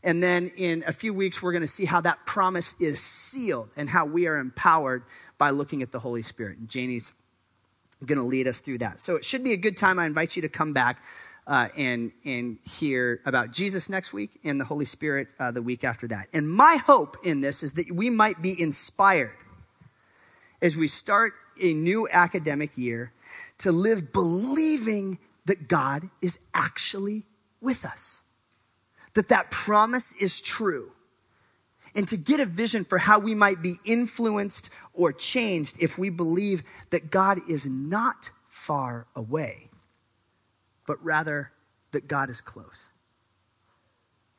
And 0.04 0.22
then 0.22 0.52
in 0.58 0.84
a 0.88 0.92
few 0.92 1.14
weeks, 1.14 1.42
we're 1.42 1.52
going 1.52 1.62
to 1.62 1.68
see 1.68 1.86
how 1.86 2.02
that 2.02 2.26
promise 2.26 2.76
is 2.80 3.02
sealed 3.02 3.70
and 3.76 3.90
how 3.90 4.06
we 4.06 4.28
are 4.28 4.38
empowered 4.38 5.04
by 5.38 5.50
looking 5.50 5.82
at 5.82 5.92
the 5.92 6.00
Holy 6.00 6.22
Spirit. 6.22 6.58
And 6.60 6.70
Janie's 6.70 7.14
going 8.06 8.20
to 8.20 8.24
lead 8.24 8.48
us 8.48 8.62
through 8.62 8.78
that. 8.80 9.00
So 9.00 9.16
it 9.16 9.26
should 9.26 9.44
be 9.44 9.54
a 9.54 9.58
good 9.58 9.76
time. 9.76 10.00
I 10.00 10.06
invite 10.06 10.36
you 10.36 10.44
to 10.44 10.50
come 10.50 10.74
back 10.74 11.02
uh, 11.48 11.70
and, 11.76 12.12
and 12.26 12.58
hear 12.64 13.22
about 13.26 13.52
Jesus 13.52 13.90
next 13.90 14.14
week 14.14 14.40
and 14.44 14.60
the 14.60 14.66
Holy 14.66 14.86
Spirit 14.86 15.30
uh, 15.40 15.52
the 15.52 15.62
week 15.62 15.84
after 15.84 16.08
that. 16.10 16.28
And 16.34 16.50
my 16.50 16.76
hope 16.76 17.18
in 17.24 17.42
this 17.42 17.64
is 17.64 17.74
that 17.74 17.92
we 17.92 18.10
might 18.10 18.42
be 18.42 18.60
inspired 18.60 19.32
as 20.62 20.76
we 20.76 20.88
start 20.88 21.34
a 21.60 21.74
new 21.74 22.08
academic 22.10 22.78
year 22.78 23.14
to 23.60 23.72
live 23.72 24.12
believing 24.14 25.18
that 25.46 25.68
God 25.68 26.10
is 26.22 26.40
actually 26.54 27.26
with 27.62 27.86
us, 27.86 28.22
that 29.18 29.30
that 29.30 29.50
promise 29.50 30.14
is 30.14 30.40
true, 30.40 30.92
and 31.96 32.08
to 32.08 32.16
get 32.16 32.40
a 32.40 32.46
vision 32.46 32.86
for 32.86 33.00
how 33.00 33.18
we 33.18 33.34
might 33.34 33.64
be 33.64 33.80
influenced 33.84 34.70
or 34.94 35.12
changed 35.12 35.76
if 35.80 35.98
we 35.98 36.12
believe 36.12 36.62
that 36.92 37.10
God 37.10 37.40
is 37.50 37.66
not 37.66 38.30
far 38.46 39.08
away, 39.16 39.72
but 40.86 41.04
rather 41.04 41.52
that 41.94 42.08
God 42.08 42.30
is 42.30 42.42
close 42.42 42.92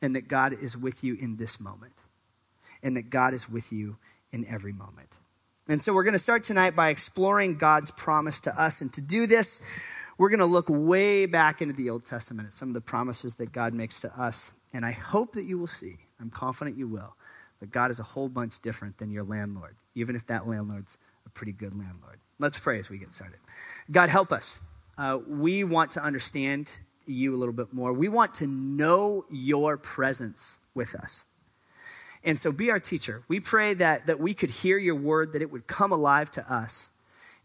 and 0.01 0.15
that 0.15 0.29
God 0.29 0.53
is 0.53 0.77
with 0.77 1.03
you 1.03 1.15
in 1.15 1.35
this 1.35 1.59
moment 1.59 1.95
and 2.81 2.95
that 2.95 3.09
God 3.09 3.33
is 3.33 3.49
with 3.49 3.73
you 3.73 3.97
in 4.31 4.45
every 4.45 4.71
moment. 4.71 5.17
And 5.67 5.83
so 5.83 5.93
we're 5.93 6.05
going 6.05 6.13
to 6.13 6.19
start 6.19 6.45
tonight 6.45 6.73
by 6.73 6.87
exploring 6.87 7.57
God's 7.57 7.91
promise 7.91 8.39
to 8.41 8.57
us. 8.57 8.79
And 8.79 8.93
to 8.93 9.01
do 9.01 9.27
this, 9.27 9.61
we're 10.19 10.29
going 10.29 10.39
to 10.39 10.45
look 10.45 10.67
way 10.69 11.25
back 11.25 11.61
into 11.61 11.73
the 11.73 11.89
Old 11.89 12.05
Testament 12.05 12.45
at 12.45 12.53
some 12.53 12.67
of 12.67 12.73
the 12.73 12.81
promises 12.81 13.37
that 13.37 13.53
God 13.53 13.73
makes 13.73 14.01
to 14.01 14.21
us. 14.21 14.51
And 14.73 14.85
I 14.85 14.91
hope 14.91 15.33
that 15.33 15.45
you 15.45 15.57
will 15.57 15.67
see, 15.67 15.97
I'm 16.19 16.29
confident 16.29 16.77
you 16.77 16.89
will, 16.89 17.15
that 17.61 17.71
God 17.71 17.89
is 17.89 18.01
a 18.01 18.03
whole 18.03 18.27
bunch 18.27 18.59
different 18.59 18.97
than 18.97 19.11
your 19.11 19.23
landlord, 19.23 19.77
even 19.95 20.17
if 20.17 20.27
that 20.27 20.45
landlord's 20.45 20.97
a 21.25 21.29
pretty 21.29 21.53
good 21.53 21.71
landlord. 21.71 22.19
Let's 22.37 22.59
pray 22.59 22.79
as 22.79 22.89
we 22.89 22.97
get 22.97 23.13
started. 23.13 23.39
God, 23.89 24.09
help 24.09 24.33
us. 24.33 24.59
Uh, 24.97 25.19
we 25.25 25.63
want 25.63 25.91
to 25.91 26.03
understand 26.03 26.69
you 27.05 27.33
a 27.33 27.37
little 27.37 27.53
bit 27.53 27.71
more. 27.71 27.93
We 27.93 28.09
want 28.09 28.33
to 28.35 28.47
know 28.47 29.25
your 29.31 29.77
presence 29.77 30.59
with 30.75 30.95
us. 30.95 31.25
And 32.25 32.37
so 32.37 32.51
be 32.51 32.71
our 32.71 32.79
teacher. 32.79 33.23
We 33.29 33.39
pray 33.39 33.73
that, 33.75 34.07
that 34.07 34.19
we 34.19 34.33
could 34.33 34.49
hear 34.49 34.77
your 34.77 34.95
word, 34.95 35.31
that 35.31 35.41
it 35.41 35.49
would 35.49 35.65
come 35.65 35.93
alive 35.93 36.29
to 36.31 36.53
us, 36.53 36.89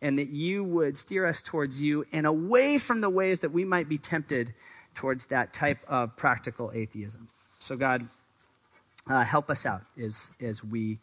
and 0.04 0.18
that 0.18 0.28
you 0.28 0.62
would 0.62 0.99
steer 0.99 1.25
us 1.25 1.40
towards 1.40 1.80
you 1.80 2.04
and 2.12 2.26
away 2.26 2.76
from 2.76 3.00
the 3.00 3.08
ways 3.08 3.40
that 3.40 3.50
we 3.50 3.64
might 3.64 3.88
be 3.88 3.96
tempted 3.96 4.52
towards 4.94 5.26
that 5.26 5.54
type 5.54 5.78
of 5.88 6.14
practical 6.14 6.70
atheism. 6.75 7.26
So, 7.58 7.75
God, 7.75 8.06
uh, 9.08 9.25
help 9.25 9.49
us 9.49 9.64
out 9.64 9.80
as, 9.99 10.30
as 10.42 10.62
we 10.62 10.99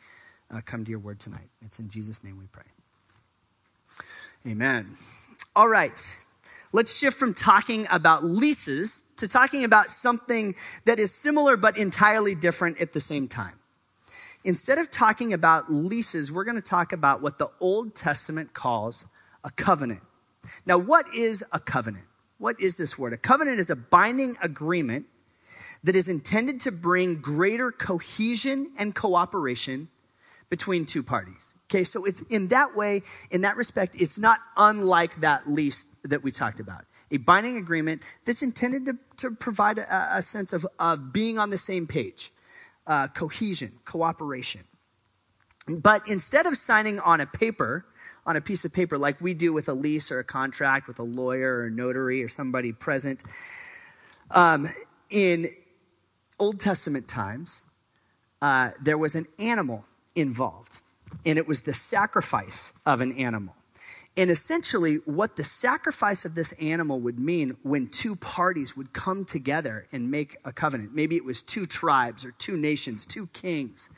uh, 0.52 0.62
come 0.64 0.86
to 0.86 0.92
your 0.92 1.00
word 1.00 1.20
tonight. 1.20 1.50
It's 1.66 1.80
in 1.80 1.90
Jesus' 1.90 2.24
name 2.24 2.38
we 2.38 2.46
pray. 2.46 2.64
Amen. 4.46 4.96
All 5.56 5.68
right. 5.68 6.20
Let's 6.72 6.96
shift 6.96 7.18
from 7.18 7.34
talking 7.34 7.88
about 7.90 8.24
leases 8.24 9.06
to 9.18 9.28
talking 9.28 9.64
about 9.64 9.90
something 9.90 10.54
that 10.86 11.00
is 11.00 11.12
similar 11.12 11.58
but 11.58 11.76
entirely 11.76 12.36
different 12.36 12.80
at 12.80 12.94
the 12.94 13.00
same 13.00 13.28
time. 13.28 13.61
Instead 14.44 14.80
of 14.80 14.90
talking 14.90 15.34
about 15.34 15.72
leases, 15.72 16.32
we're 16.32 16.44
going 16.44 16.56
to 16.56 16.62
talk 16.62 16.94
about 16.94 17.22
what 17.22 17.38
the 17.38 17.50
Old 17.60 17.94
Testament 17.94 18.54
calls 18.54 19.06
a 19.44 19.52
covenant. 19.52 20.02
Now, 20.66 20.78
what 20.78 21.06
is 21.16 21.44
a 21.52 21.60
covenant? 21.60 22.06
What 22.40 22.60
is 22.60 22.78
this 22.78 22.98
word? 22.98 23.14
A 23.14 23.18
covenant 23.18 23.60
is 23.60 23.70
a 23.70 23.76
binding 23.76 24.36
agreement 24.42 25.06
that 25.84 25.96
is 25.96 26.10
intended 26.10 26.60
to 26.62 26.72
bring 26.72 27.22
greater 27.22 27.72
cohesion 27.72 28.72
and 28.78 28.96
cooperation 28.96 29.90
between 30.50 30.86
two 30.86 31.04
parties. 31.04 31.54
Okay, 31.70 31.84
so 31.84 32.04
it's 32.06 32.22
in 32.30 32.50
that 32.50 32.76
way, 32.76 33.04
in 33.30 33.42
that 33.42 33.56
respect, 33.58 33.96
it's 34.00 34.18
not 34.18 34.40
unlike 34.58 35.22
that 35.22 35.50
lease 35.50 35.86
that 36.04 36.24
we 36.24 36.32
talked 36.32 36.60
about. 36.60 36.86
A 37.12 37.18
binding 37.18 37.58
agreement 37.58 38.02
that's 38.26 38.42
intended 38.42 38.86
to, 38.86 38.98
to 39.18 39.32
provide 39.36 39.78
a, 39.78 40.18
a 40.18 40.22
sense 40.22 40.52
of, 40.52 40.68
of 40.80 41.14
being 41.14 41.38
on 41.38 41.52
the 41.52 41.58
same 41.58 41.86
page 41.88 42.32
uh, 42.88 43.08
cohesion, 43.10 43.74
cooperation. 43.86 44.62
But 45.68 46.08
instead 46.08 46.46
of 46.46 46.58
signing 46.58 47.00
on 47.00 47.22
a 47.22 47.26
paper, 47.26 47.86
on 48.26 48.36
a 48.36 48.42
piece 48.42 48.66
of 48.66 48.74
paper 48.74 48.98
like 48.98 49.22
we 49.22 49.34
do 49.34 49.54
with 49.54 49.70
a 49.70 49.74
lease 49.74 50.12
or 50.12 50.20
a 50.20 50.24
contract 50.24 50.88
with 50.88 51.00
a 51.00 51.04
lawyer 51.04 51.58
or 51.58 51.66
a 51.66 51.72
notary 51.72 52.24
or 52.24 52.30
somebody 52.30 52.72
present, 52.72 53.24
um, 54.32 54.70
in 55.10 55.50
Old 56.40 56.60
Testament 56.60 57.08
times, 57.08 57.62
uh, 58.42 58.72
there 58.82 58.98
was 58.98 59.16
an 59.16 59.28
animal 59.38 59.86
involved, 60.16 60.80
and 61.26 61.38
it 61.38 61.48
was 61.48 61.64
the 61.64 61.74
sacrifice 61.74 62.74
of 62.86 63.02
an 63.02 63.12
animal. 63.18 63.56
And 64.18 64.30
essentially, 64.30 64.96
what 65.06 65.38
the 65.38 65.44
sacrifice 65.44 66.26
of 66.26 66.36
this 66.36 66.52
animal 66.54 67.00
would 67.00 67.18
mean 67.18 67.56
when 67.64 67.88
two 67.88 68.18
parties 68.18 68.76
would 68.76 68.92
come 68.92 69.24
together 69.24 69.88
and 69.94 70.12
make 70.12 70.36
a 70.44 70.52
covenant. 70.52 70.94
Maybe 70.94 71.16
it 71.16 71.24
was 71.24 71.42
two 71.42 71.66
tribes 71.66 72.26
or 72.26 72.32
two 72.32 72.58
nations, 72.58 73.06
two 73.06 73.28
kings. 73.28 73.90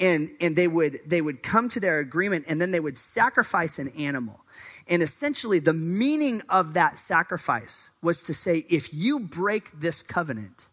And, 0.00 0.30
and 0.40 0.56
they, 0.56 0.66
would, 0.66 1.00
they 1.06 1.22
would 1.22 1.42
come 1.42 1.68
to 1.70 1.80
their 1.80 2.00
agreement 2.00 2.46
and 2.48 2.60
then 2.60 2.70
they 2.70 2.80
would 2.80 2.98
sacrifice 2.98 3.78
an 3.78 3.88
animal. 3.90 4.40
And 4.88 5.02
essentially, 5.02 5.60
the 5.60 5.72
meaning 5.72 6.42
of 6.48 6.74
that 6.74 6.98
sacrifice 6.98 7.90
was 8.02 8.24
to 8.24 8.34
say, 8.34 8.66
if 8.68 8.92
you 8.92 9.20
break 9.20 9.80
this 9.80 10.02
covenant, 10.02 10.68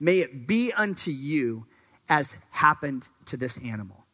may 0.00 0.18
it 0.18 0.46
be 0.46 0.72
unto 0.72 1.10
you 1.10 1.66
as 2.08 2.36
happened 2.50 3.08
to 3.26 3.36
this 3.36 3.56
animal, 3.58 4.04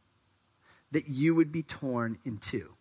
that 0.93 1.09
you 1.09 1.35
would 1.35 1.51
be 1.51 1.63
torn 1.63 2.19
in 2.25 2.39
two. 2.39 2.75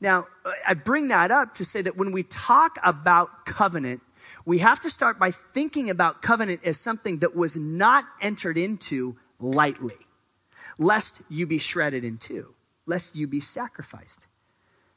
Now, 0.00 0.26
I 0.66 0.74
bring 0.74 1.08
that 1.08 1.30
up 1.30 1.54
to 1.54 1.64
say 1.64 1.82
that 1.82 1.96
when 1.96 2.12
we 2.12 2.22
talk 2.22 2.78
about 2.84 3.46
covenant, 3.46 4.00
we 4.44 4.58
have 4.58 4.80
to 4.80 4.90
start 4.90 5.18
by 5.18 5.30
thinking 5.30 5.90
about 5.90 6.22
covenant 6.22 6.60
as 6.64 6.78
something 6.78 7.18
that 7.18 7.34
was 7.34 7.56
not 7.56 8.04
entered 8.20 8.56
into 8.56 9.16
lightly, 9.40 9.96
lest 10.78 11.22
you 11.28 11.46
be 11.46 11.58
shredded 11.58 12.04
in 12.04 12.18
two, 12.18 12.54
lest 12.86 13.16
you 13.16 13.26
be 13.26 13.40
sacrificed. 13.40 14.26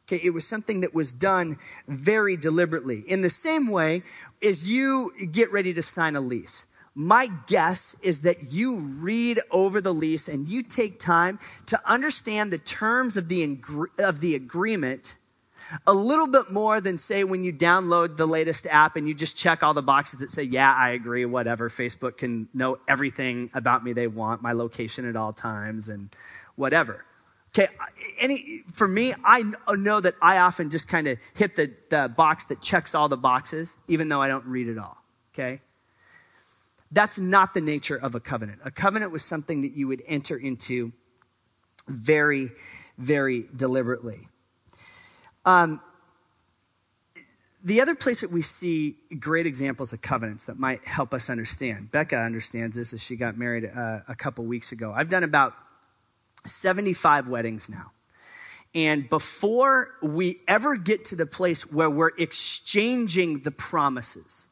Okay, 0.08 0.22
it 0.24 0.31
was 0.31 0.48
something 0.48 0.81
that 0.81 0.93
was 0.93 1.13
done 1.13 1.58
very 1.88 2.36
deliberately. 2.36 3.03
In 3.08 3.22
the 3.22 3.29
same 3.29 3.70
way 3.70 4.03
as 4.43 4.67
you 4.67 5.12
get 5.31 5.51
ready 5.51 5.74
to 5.74 5.81
sign 5.81 6.15
a 6.15 6.22
lease, 6.22 6.67
my 6.93 7.29
guess 7.48 7.95
is 8.01 8.21
that 8.21 8.51
you 8.51 8.79
read 8.79 9.39
over 9.50 9.79
the 9.79 9.93
lease 9.93 10.27
and 10.27 10.50
you 10.50 10.62
take 10.62 11.00
time 11.00 11.39
to 11.67 11.79
understand 11.89 12.51
the 12.51 12.57
terms 12.57 13.15
of 13.15 13.29
the, 13.29 13.57
of 13.98 14.19
the 14.19 14.36
agreement 14.36 15.15
a 15.88 15.93
little 15.93 16.27
bit 16.27 16.51
more 16.51 16.81
than 16.81 16.98
say 16.98 17.24
when 17.24 17.43
you 17.43 17.53
download 17.53 18.17
the 18.17 18.27
latest 18.27 18.67
app 18.67 18.95
and 18.95 19.07
you 19.07 19.13
just 19.13 19.38
check 19.38 19.63
all 19.63 19.74
the 19.74 19.81
boxes 19.81 20.19
that 20.19 20.29
say 20.29 20.43
yeah 20.43 20.74
i 20.74 20.89
agree 20.89 21.25
whatever. 21.25 21.69
Facebook 21.69 22.17
can 22.17 22.50
know 22.53 22.77
everything 22.88 23.50
about 23.53 23.83
me 23.83 23.93
they 23.93 24.07
want 24.07 24.41
my 24.41 24.51
location 24.51 25.07
at 25.07 25.15
all 25.15 25.33
times 25.33 25.89
and 25.89 26.13
whatever. 26.55 27.05
Okay 27.55 27.69
any 28.19 28.63
for 28.71 28.88
me 28.88 29.13
i 29.24 29.43
uh, 29.67 29.75
know 29.75 30.00
that 30.00 30.15
i 30.21 30.38
often 30.38 30.69
just 30.69 30.88
kind 30.88 31.07
of 31.07 31.17
hit 31.36 31.55
the, 31.55 31.71
the 31.89 32.12
box 32.15 32.45
that 32.45 32.62
checks 32.62 32.95
all 32.95 33.10
the 33.10 33.17
boxes 33.17 33.77
even 33.88 34.10
though 34.10 34.21
i 34.21 34.27
don't 34.27 34.45
read 34.45 34.67
it 34.67 34.77
all 34.77 34.98
okay 35.33 35.60
that's 36.91 37.17
not 37.17 37.53
the 37.53 37.62
nature 37.62 37.95
of 37.95 38.15
a 38.15 38.19
covenant. 38.19 38.60
A 38.65 38.71
covenant 38.71 39.12
was 39.12 39.24
something 39.24 39.62
that 39.62 39.74
you 39.74 39.88
would 39.88 40.03
enter 40.07 40.38
into 40.38 40.91
very, 41.88 42.51
very 42.98 43.45
deliberately. 43.55 44.27
Um, 45.45 45.81
the 47.63 47.81
other 47.81 47.95
place 47.95 48.21
that 48.21 48.31
we 48.31 48.41
see 48.41 48.98
great 49.19 49.45
examples 49.45 49.93
of 49.93 50.01
covenants 50.01 50.45
that 50.45 50.57
might 50.57 50.83
help 50.86 51.13
us 51.13 51.29
understand, 51.29 51.91
Becca 51.91 52.17
understands 52.17 52.75
this 52.75 52.93
as 52.93 53.01
she 53.01 53.15
got 53.15 53.38
married 53.38 53.65
uh, 53.65 54.00
a 54.07 54.15
couple 54.15 54.43
weeks 54.45 54.71
ago. 54.71 54.93
I've 54.95 55.10
done 55.10 55.24
about 55.24 55.53
75 56.45 57.27
weddings 57.27 57.69
now. 57.69 57.91
And 58.74 59.10
before 59.10 59.91
we 60.01 60.39
ever 60.48 60.75
get 60.75 61.05
to 61.05 61.15
the 61.15 61.25
place 61.25 61.69
where 61.71 61.89
we're 61.89 62.12
exchanging 62.17 63.41
the 63.41 63.51
promises, 63.51 64.48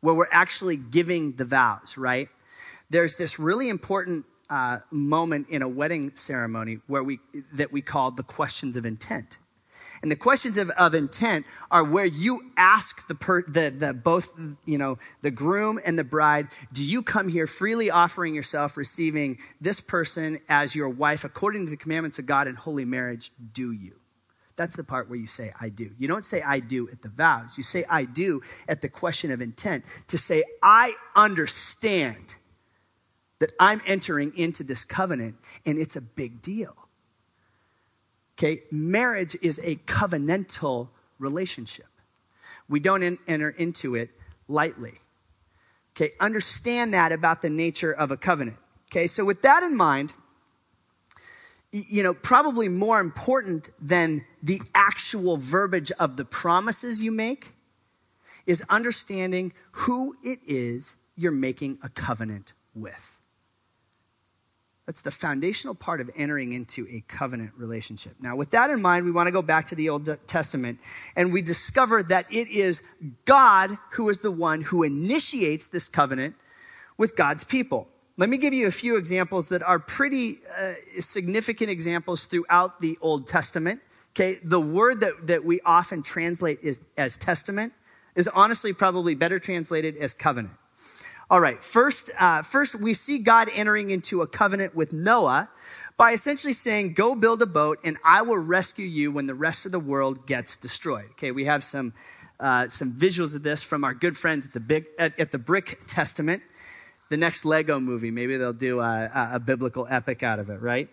where 0.00 0.14
we're 0.14 0.28
actually 0.30 0.76
giving 0.76 1.32
the 1.32 1.44
vows, 1.44 1.96
right? 1.96 2.28
There's 2.90 3.16
this 3.16 3.38
really 3.38 3.68
important 3.68 4.24
uh, 4.50 4.78
moment 4.90 5.48
in 5.50 5.62
a 5.62 5.68
wedding 5.68 6.12
ceremony 6.14 6.78
where 6.86 7.02
we 7.02 7.20
that 7.52 7.70
we 7.72 7.82
call 7.82 8.10
the 8.10 8.22
questions 8.22 8.76
of 8.76 8.86
intent. 8.86 9.38
And 10.00 10.10
the 10.12 10.16
questions 10.16 10.58
of, 10.58 10.70
of 10.70 10.94
intent 10.94 11.44
are 11.72 11.82
where 11.82 12.04
you 12.04 12.52
ask 12.56 13.08
the, 13.08 13.16
per, 13.16 13.42
the, 13.42 13.70
the 13.70 13.92
both 13.92 14.32
you 14.64 14.78
know 14.78 14.98
the 15.22 15.30
groom 15.30 15.80
and 15.84 15.98
the 15.98 16.04
bride, 16.04 16.48
do 16.72 16.82
you 16.82 17.02
come 17.02 17.28
here 17.28 17.46
freely 17.46 17.90
offering 17.90 18.34
yourself, 18.34 18.76
receiving 18.76 19.38
this 19.60 19.80
person 19.80 20.40
as 20.48 20.74
your 20.74 20.88
wife 20.88 21.24
according 21.24 21.66
to 21.66 21.70
the 21.70 21.76
commandments 21.76 22.18
of 22.18 22.26
God 22.26 22.46
in 22.46 22.54
holy 22.54 22.84
marriage? 22.84 23.32
Do 23.52 23.72
you? 23.72 23.96
That's 24.58 24.74
the 24.74 24.82
part 24.82 25.08
where 25.08 25.18
you 25.18 25.28
say, 25.28 25.52
I 25.60 25.68
do. 25.68 25.92
You 25.98 26.08
don't 26.08 26.24
say, 26.24 26.42
I 26.42 26.58
do 26.58 26.88
at 26.90 27.00
the 27.00 27.08
vows. 27.08 27.56
You 27.56 27.62
say, 27.62 27.84
I 27.88 28.04
do 28.04 28.42
at 28.66 28.82
the 28.82 28.88
question 28.88 29.30
of 29.30 29.40
intent 29.40 29.84
to 30.08 30.18
say, 30.18 30.42
I 30.60 30.94
understand 31.14 32.34
that 33.38 33.52
I'm 33.60 33.80
entering 33.86 34.36
into 34.36 34.64
this 34.64 34.84
covenant 34.84 35.36
and 35.64 35.78
it's 35.78 35.94
a 35.94 36.00
big 36.00 36.42
deal. 36.42 36.74
Okay, 38.36 38.62
marriage 38.72 39.36
is 39.42 39.60
a 39.62 39.76
covenantal 39.76 40.88
relationship. 41.20 41.86
We 42.68 42.80
don't 42.80 43.04
in, 43.04 43.18
enter 43.28 43.50
into 43.50 43.94
it 43.94 44.10
lightly. 44.48 44.94
Okay, 45.96 46.14
understand 46.18 46.94
that 46.94 47.12
about 47.12 47.42
the 47.42 47.50
nature 47.50 47.92
of 47.92 48.10
a 48.10 48.16
covenant. 48.16 48.56
Okay, 48.90 49.06
so 49.06 49.24
with 49.24 49.42
that 49.42 49.62
in 49.62 49.76
mind, 49.76 50.12
you 51.72 52.02
know, 52.02 52.14
probably 52.14 52.68
more 52.68 53.00
important 53.00 53.70
than 53.80 54.24
the 54.42 54.62
actual 54.74 55.36
verbiage 55.36 55.92
of 55.92 56.16
the 56.16 56.24
promises 56.24 57.02
you 57.02 57.10
make 57.10 57.54
is 58.46 58.62
understanding 58.70 59.52
who 59.72 60.16
it 60.24 60.38
is 60.46 60.96
you're 61.16 61.30
making 61.30 61.78
a 61.82 61.88
covenant 61.90 62.54
with. 62.74 63.18
That's 64.86 65.02
the 65.02 65.10
foundational 65.10 65.74
part 65.74 66.00
of 66.00 66.10
entering 66.16 66.54
into 66.54 66.86
a 66.90 67.04
covenant 67.08 67.50
relationship. 67.58 68.14
Now, 68.20 68.36
with 68.36 68.48
that 68.50 68.70
in 68.70 68.80
mind, 68.80 69.04
we 69.04 69.10
want 69.10 69.26
to 69.26 69.32
go 69.32 69.42
back 69.42 69.66
to 69.66 69.74
the 69.74 69.90
Old 69.90 70.08
Testament 70.26 70.78
and 71.14 71.30
we 71.30 71.42
discover 71.42 72.02
that 72.04 72.24
it 72.32 72.48
is 72.48 72.82
God 73.26 73.76
who 73.90 74.08
is 74.08 74.20
the 74.20 74.30
one 74.30 74.62
who 74.62 74.84
initiates 74.84 75.68
this 75.68 75.90
covenant 75.90 76.36
with 76.96 77.16
God's 77.16 77.44
people. 77.44 77.86
Let 78.18 78.28
me 78.28 78.36
give 78.36 78.52
you 78.52 78.66
a 78.66 78.72
few 78.72 78.96
examples 78.96 79.48
that 79.50 79.62
are 79.62 79.78
pretty 79.78 80.40
uh, 80.58 80.74
significant 80.98 81.70
examples 81.70 82.26
throughout 82.26 82.80
the 82.80 82.98
Old 83.00 83.28
Testament. 83.28 83.80
Okay, 84.10 84.40
the 84.42 84.60
word 84.60 84.98
that, 85.00 85.28
that 85.28 85.44
we 85.44 85.60
often 85.60 86.02
translate 86.02 86.58
is, 86.60 86.80
as 86.96 87.16
testament 87.16 87.72
is 88.16 88.26
honestly 88.26 88.72
probably 88.72 89.14
better 89.14 89.38
translated 89.38 89.96
as 89.98 90.14
covenant. 90.14 90.56
All 91.30 91.40
right. 91.40 91.62
First, 91.62 92.10
uh, 92.18 92.42
first 92.42 92.74
we 92.74 92.92
see 92.92 93.18
God 93.18 93.50
entering 93.54 93.90
into 93.90 94.22
a 94.22 94.26
covenant 94.26 94.74
with 94.74 94.92
Noah 94.92 95.48
by 95.96 96.10
essentially 96.10 96.54
saying, 96.54 96.94
"Go 96.94 97.14
build 97.14 97.40
a 97.40 97.46
boat, 97.46 97.78
and 97.84 97.98
I 98.02 98.22
will 98.22 98.38
rescue 98.38 98.86
you 98.86 99.12
when 99.12 99.26
the 99.26 99.34
rest 99.34 99.64
of 99.64 99.70
the 99.70 99.78
world 99.78 100.26
gets 100.26 100.56
destroyed." 100.56 101.10
Okay, 101.12 101.30
we 101.30 101.44
have 101.44 101.62
some 101.62 101.92
uh, 102.40 102.68
some 102.68 102.92
visuals 102.92 103.36
of 103.36 103.44
this 103.44 103.62
from 103.62 103.84
our 103.84 103.94
good 103.94 104.16
friends 104.16 104.46
at 104.46 104.52
the 104.52 104.60
big 104.60 104.86
at, 104.98 105.18
at, 105.20 105.30
the 105.30 105.38
Brick 105.38 105.80
Testament, 105.86 106.42
the 107.08 107.16
next 107.16 107.44
Lego 107.44 107.80
movie. 107.80 108.10
Maybe 108.10 108.36
they'll 108.36 108.52
do 108.52 108.80
a, 108.80 109.30
a 109.32 109.40
biblical 109.40 109.86
epic 109.88 110.22
out 110.22 110.38
of 110.38 110.50
it, 110.50 110.60
right? 110.60 110.88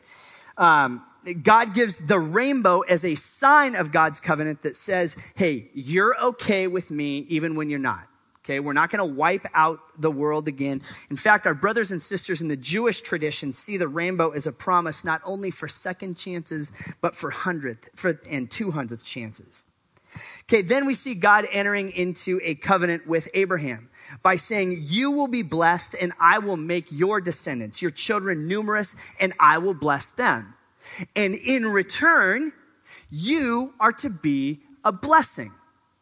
Um, 0.58 1.04
God 1.42 1.74
gives 1.74 1.98
the 1.98 2.20
rainbow 2.20 2.82
as 2.82 3.04
a 3.04 3.16
sign 3.16 3.76
of 3.76 3.92
God's 3.92 4.20
covenant 4.20 4.62
that 4.62 4.76
says, 4.76 5.16
"Hey, 5.36 5.70
you're 5.74 6.16
okay 6.24 6.68
with 6.68 6.92
me 6.92 7.26
even 7.30 7.56
when 7.56 7.70
you're 7.70 7.80
not." 7.80 8.08
Okay, 8.46 8.60
we're 8.60 8.74
not 8.74 8.92
going 8.92 9.00
to 9.00 9.16
wipe 9.16 9.48
out 9.56 9.80
the 10.00 10.12
world 10.12 10.48
again. 10.48 10.84
In 11.10 11.16
fact, 11.16 11.48
our 11.48 11.56
brothers 11.56 11.92
and 11.92 12.00
sisters 12.00 12.44
in 12.44 12.48
the 12.48 12.56
Jewish 12.56 13.02
tradition 13.02 13.52
see 13.52 13.76
the 13.76 13.88
rainbow 13.88 14.30
as 14.30 14.46
a 14.46 14.52
promise 14.52 15.04
not 15.04 15.20
only 15.26 15.50
for 15.50 15.68
second 15.68 16.16
chances, 16.16 16.72
but 17.02 17.16
for 17.16 17.32
hundredth 17.32 17.90
for, 17.96 18.20
and 18.30 18.50
two 18.50 18.70
hundredth 18.70 19.04
chances. 19.04 19.66
Okay, 20.44 20.62
then 20.62 20.86
we 20.86 20.94
see 20.94 21.16
God 21.16 21.48
entering 21.52 21.90
into 21.90 22.40
a 22.44 22.54
covenant 22.54 23.08
with 23.08 23.28
Abraham 23.34 23.90
by 24.22 24.36
saying, 24.36 24.86
You 24.88 25.12
will 25.12 25.28
be 25.28 25.42
blessed, 25.42 25.96
and 26.00 26.14
I 26.20 26.40
will 26.40 26.58
make 26.58 26.92
your 26.92 27.22
descendants, 27.22 27.82
your 27.82 27.92
children, 27.92 28.48
numerous, 28.48 28.96
and 29.20 29.34
I 29.40 29.58
will 29.58 29.74
bless 29.74 30.10
them. 30.10 30.54
And 31.16 31.36
in 31.36 31.66
return, 31.66 32.54
you 33.10 33.74
are 33.80 33.92
to 33.94 34.10
be 34.10 34.62
a 34.84 34.92
blessing. 34.92 35.52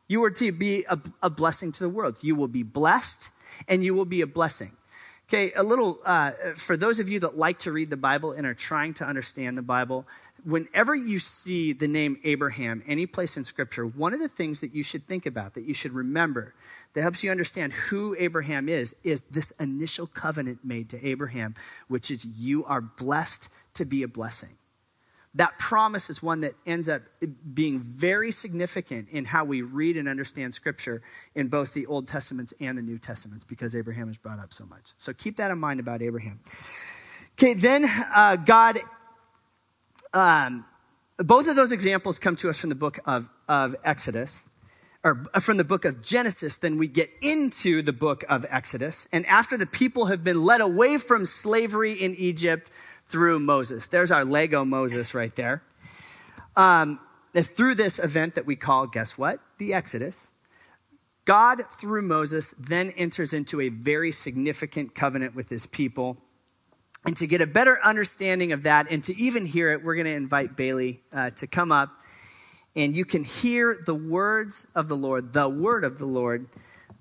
You 0.07 0.23
are 0.23 0.31
to 0.31 0.51
be 0.51 0.85
a, 0.89 0.99
a 1.21 1.29
blessing 1.29 1.71
to 1.73 1.83
the 1.83 1.89
world. 1.89 2.19
You 2.21 2.35
will 2.35 2.47
be 2.47 2.63
blessed 2.63 3.29
and 3.67 3.83
you 3.83 3.95
will 3.95 4.05
be 4.05 4.21
a 4.21 4.27
blessing. 4.27 4.71
Okay, 5.29 5.53
a 5.53 5.63
little, 5.63 5.99
uh, 6.05 6.31
for 6.55 6.75
those 6.75 6.99
of 6.99 7.09
you 7.09 7.19
that 7.21 7.37
like 7.37 7.59
to 7.59 7.71
read 7.71 7.89
the 7.89 7.97
Bible 7.97 8.33
and 8.33 8.45
are 8.45 8.53
trying 8.53 8.93
to 8.95 9.05
understand 9.05 9.57
the 9.57 9.61
Bible, 9.61 10.05
whenever 10.43 10.93
you 10.93 11.17
see 11.17 11.73
the 11.73 11.87
name 11.87 12.19
Abraham 12.23 12.83
any 12.87 13.05
place 13.05 13.37
in 13.37 13.43
Scripture, 13.43 13.85
one 13.85 14.13
of 14.13 14.19
the 14.19 14.27
things 14.27 14.61
that 14.61 14.75
you 14.75 14.83
should 14.83 15.07
think 15.07 15.25
about, 15.25 15.53
that 15.53 15.63
you 15.63 15.73
should 15.73 15.93
remember, 15.93 16.53
that 16.93 17.01
helps 17.01 17.23
you 17.23 17.31
understand 17.31 17.73
who 17.73 18.15
Abraham 18.19 18.69
is, 18.69 18.95
is 19.03 19.23
this 19.23 19.51
initial 19.59 20.07
covenant 20.07 20.59
made 20.63 20.89
to 20.89 21.05
Abraham, 21.05 21.55
which 21.87 22.11
is 22.11 22.25
you 22.25 22.63
are 22.65 22.81
blessed 22.81 23.49
to 23.75 23.85
be 23.85 24.03
a 24.03 24.07
blessing 24.07 24.57
that 25.35 25.57
promise 25.57 26.09
is 26.09 26.21
one 26.21 26.41
that 26.41 26.53
ends 26.65 26.87
up 26.87 27.01
being 27.53 27.79
very 27.79 28.31
significant 28.31 29.09
in 29.09 29.25
how 29.25 29.43
we 29.43 29.63
read 29.63 29.97
and 29.97 30.07
understand 30.07 30.53
Scripture 30.53 31.01
in 31.33 31.47
both 31.47 31.73
the 31.73 31.87
Old 31.87 32.07
Testaments 32.07 32.53
and 32.59 32.77
the 32.77 32.81
New 32.83 32.99
Testaments 32.99 33.43
because 33.43 33.75
Abraham 33.75 34.09
is 34.09 34.17
brought 34.17 34.39
up 34.39 34.53
so 34.53 34.65
much. 34.65 34.91
So 34.99 35.11
keep 35.11 35.37
that 35.37 35.49
in 35.49 35.57
mind 35.57 35.79
about 35.79 36.01
Abraham. 36.03 36.39
Okay, 37.33 37.55
then 37.55 37.85
uh, 38.13 38.35
God, 38.35 38.79
um, 40.13 40.65
both 41.17 41.47
of 41.47 41.55
those 41.55 41.71
examples 41.71 42.19
come 42.19 42.35
to 42.37 42.49
us 42.49 42.59
from 42.59 42.69
the 42.69 42.75
book 42.75 42.99
of, 43.05 43.27
of 43.49 43.75
Exodus. 43.83 44.45
Or 45.03 45.25
uh, 45.33 45.39
from 45.39 45.57
the 45.57 45.63
book 45.63 45.85
of 45.85 46.01
Genesis, 46.01 46.57
then 46.57 46.77
we 46.77 46.87
get 46.87 47.09
into 47.21 47.81
the 47.81 47.93
book 47.93 48.23
of 48.29 48.45
Exodus. 48.49 49.07
And 49.11 49.25
after 49.25 49.57
the 49.57 49.65
people 49.65 50.05
have 50.05 50.23
been 50.23 50.45
led 50.45 50.61
away 50.61 50.97
from 50.97 51.25
slavery 51.25 51.93
in 51.93 52.15
Egypt, 52.15 52.71
through 53.07 53.39
Moses. 53.39 53.87
There's 53.87 54.11
our 54.11 54.25
Lego 54.25 54.65
Moses 54.65 55.13
right 55.13 55.35
there. 55.35 55.61
Um, 56.55 56.99
through 57.35 57.75
this 57.75 57.99
event 57.99 58.35
that 58.35 58.45
we 58.45 58.55
call, 58.55 58.87
guess 58.87 59.17
what? 59.17 59.39
The 59.57 59.73
Exodus. 59.73 60.31
God, 61.25 61.63
through 61.79 62.01
Moses, 62.01 62.53
then 62.57 62.91
enters 62.91 63.33
into 63.33 63.61
a 63.61 63.69
very 63.69 64.11
significant 64.11 64.93
covenant 64.93 65.35
with 65.35 65.49
his 65.49 65.65
people. 65.65 66.17
And 67.05 67.15
to 67.17 67.27
get 67.27 67.41
a 67.41 67.47
better 67.47 67.79
understanding 67.83 68.51
of 68.51 68.63
that 68.63 68.87
and 68.89 69.03
to 69.05 69.15
even 69.17 69.45
hear 69.45 69.71
it, 69.71 69.83
we're 69.83 69.95
going 69.95 70.05
to 70.05 70.15
invite 70.15 70.55
Bailey 70.55 71.01
uh, 71.11 71.31
to 71.31 71.47
come 71.47 71.71
up. 71.71 71.91
And 72.75 72.95
you 72.95 73.05
can 73.05 73.23
hear 73.23 73.77
the 73.85 73.93
words 73.95 74.67
of 74.73 74.87
the 74.87 74.97
Lord, 74.97 75.33
the 75.33 75.47
word 75.47 75.83
of 75.83 75.99
the 75.99 76.05
Lord 76.05 76.47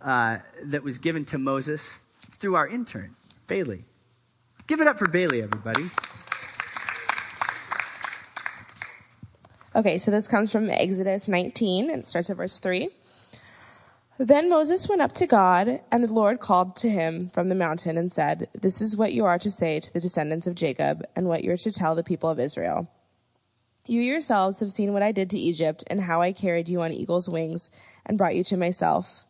uh, 0.01 0.39
that 0.65 0.83
was 0.83 0.99
given 0.99 1.25
to 1.27 1.39
Moses 1.39 2.03
through 2.39 2.57
our 2.57 2.69
intern, 2.69 3.15
Bailey. 3.47 3.85
Give 4.67 4.81
it 4.81 4.87
up 4.87 4.99
for 4.99 5.09
Bailey, 5.09 5.43
everybody. 5.43 5.91
Okay, 9.75 9.99
so 9.99 10.11
this 10.11 10.29
comes 10.29 10.53
from 10.53 10.69
Exodus 10.69 11.29
19, 11.29 11.91
and 11.91 12.01
it 12.01 12.07
starts 12.07 12.29
at 12.29 12.37
verse 12.37 12.59
3. 12.59 12.91
Then 14.19 14.51
Moses 14.51 14.87
went 14.87 15.01
up 15.01 15.13
to 15.13 15.27
God, 15.27 15.81
and 15.91 16.05
the 16.05 16.13
Lord 16.13 16.41
called 16.41 16.77
to 16.77 16.91
him 16.91 17.31
from 17.31 17.49
the 17.49 17.55
mountain 17.55 17.97
and 17.97 18.13
said, 18.13 18.49
This 18.61 18.83
is 18.83 18.97
what 18.97 19.15
you 19.15 19.25
are 19.25 19.39
to 19.39 19.51
say 19.51 19.81
to 19.81 19.93
the 19.93 20.01
descendants 20.01 20.47
of 20.47 20.55
Jacob, 20.55 21.03
and 21.17 21.27
what 21.27 21.43
you 21.43 21.53
are 21.53 21.57
to 21.57 21.73
tell 21.73 21.95
the 21.95 22.05
people 22.05 22.29
of 22.29 22.39
Israel. 22.39 22.91
You 23.85 24.01
yourselves 24.01 24.61
have 24.61 24.71
seen 24.71 24.93
what 24.93 25.03
I 25.03 25.11
did 25.11 25.29
to 25.31 25.39
Egypt, 25.39 25.83
and 25.89 26.01
how 26.01 26.23
I 26.23 26.33
carried 26.33 26.69
you 26.69 26.81
on 26.83 26.93
eagle's 26.93 27.29
wings 27.29 27.69
and 28.07 28.17
brought 28.17 28.37
you 28.37 28.45
to 28.45 28.57
myself. 28.57 29.27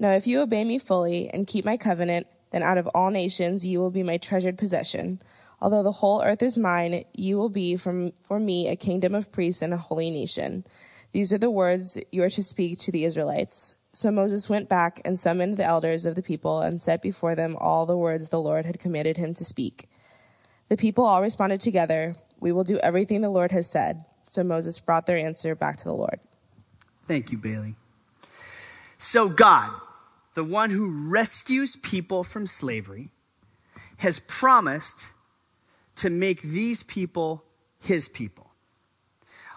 Now, 0.00 0.12
if 0.12 0.26
you 0.26 0.40
obey 0.40 0.64
me 0.64 0.78
fully 0.78 1.28
and 1.28 1.46
keep 1.46 1.64
my 1.64 1.76
covenant, 1.76 2.26
then 2.50 2.64
out 2.64 2.78
of 2.78 2.88
all 2.88 3.10
nations 3.10 3.64
you 3.64 3.78
will 3.78 3.92
be 3.92 4.02
my 4.02 4.16
treasured 4.16 4.58
possession. 4.58 5.22
Although 5.60 5.84
the 5.84 5.92
whole 5.92 6.22
earth 6.22 6.42
is 6.42 6.58
mine, 6.58 7.04
you 7.14 7.36
will 7.36 7.48
be 7.48 7.76
from, 7.76 8.10
for 8.24 8.40
me 8.40 8.68
a 8.68 8.74
kingdom 8.74 9.14
of 9.14 9.30
priests 9.30 9.62
and 9.62 9.72
a 9.72 9.76
holy 9.76 10.10
nation. 10.10 10.64
These 11.12 11.32
are 11.32 11.38
the 11.38 11.50
words 11.50 11.96
you 12.10 12.24
are 12.24 12.30
to 12.30 12.42
speak 12.42 12.80
to 12.80 12.90
the 12.90 13.04
Israelites. 13.04 13.76
So 13.92 14.10
Moses 14.10 14.48
went 14.48 14.68
back 14.68 15.00
and 15.04 15.16
summoned 15.16 15.56
the 15.56 15.64
elders 15.64 16.04
of 16.04 16.16
the 16.16 16.22
people 16.22 16.60
and 16.60 16.82
set 16.82 17.00
before 17.00 17.36
them 17.36 17.56
all 17.60 17.86
the 17.86 17.96
words 17.96 18.28
the 18.28 18.40
Lord 18.40 18.66
had 18.66 18.80
commanded 18.80 19.18
him 19.18 19.34
to 19.34 19.44
speak. 19.44 19.88
The 20.68 20.76
people 20.76 21.04
all 21.04 21.22
responded 21.22 21.60
together, 21.60 22.16
We 22.44 22.52
will 22.52 22.62
do 22.62 22.76
everything 22.80 23.22
the 23.22 23.30
Lord 23.30 23.52
has 23.52 23.70
said. 23.70 24.04
So 24.26 24.44
Moses 24.44 24.78
brought 24.78 25.06
their 25.06 25.16
answer 25.16 25.54
back 25.54 25.78
to 25.78 25.84
the 25.84 25.94
Lord. 25.94 26.20
Thank 27.08 27.32
you, 27.32 27.38
Bailey. 27.38 27.74
So 28.98 29.30
God, 29.30 29.70
the 30.34 30.44
one 30.44 30.68
who 30.68 31.08
rescues 31.08 31.76
people 31.76 32.22
from 32.22 32.46
slavery, 32.46 33.08
has 33.96 34.18
promised 34.18 35.12
to 35.96 36.10
make 36.10 36.42
these 36.42 36.82
people 36.82 37.44
his 37.80 38.10
people. 38.10 38.50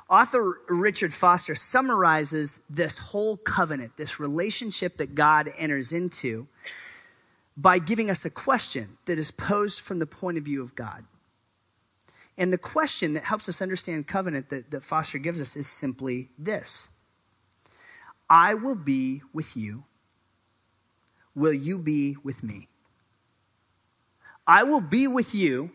Author 0.09 0.61
Richard 0.69 1.13
Foster 1.13 1.55
summarizes 1.55 2.61
this 2.69 2.97
whole 2.99 3.35
covenant, 3.35 3.97
this 3.97 4.17
relationship 4.17 4.95
that 4.95 5.13
God 5.13 5.51
enters 5.57 5.91
into, 5.91 6.47
by 7.57 7.79
giving 7.79 8.09
us 8.09 8.23
a 8.23 8.29
question 8.29 8.97
that 9.07 9.19
is 9.19 9.29
posed 9.29 9.81
from 9.81 9.99
the 9.99 10.07
point 10.07 10.37
of 10.37 10.45
view 10.45 10.63
of 10.63 10.73
God. 10.73 11.03
And 12.37 12.53
the 12.53 12.57
question 12.57 13.13
that 13.13 13.23
helps 13.23 13.49
us 13.49 13.61
understand 13.61 14.07
covenant 14.07 14.49
that, 14.49 14.71
that 14.71 14.83
Foster 14.83 15.17
gives 15.17 15.41
us 15.41 15.55
is 15.55 15.67
simply 15.67 16.29
this 16.37 16.89
I 18.29 18.53
will 18.53 18.75
be 18.75 19.21
with 19.33 19.55
you 19.55 19.85
will 21.37 21.53
you 21.53 21.77
be 21.77 22.17
with 22.23 22.43
me? 22.43 22.67
I 24.47 24.63
will 24.63 24.81
be 24.81 25.07
with 25.07 25.35
you. 25.35 25.71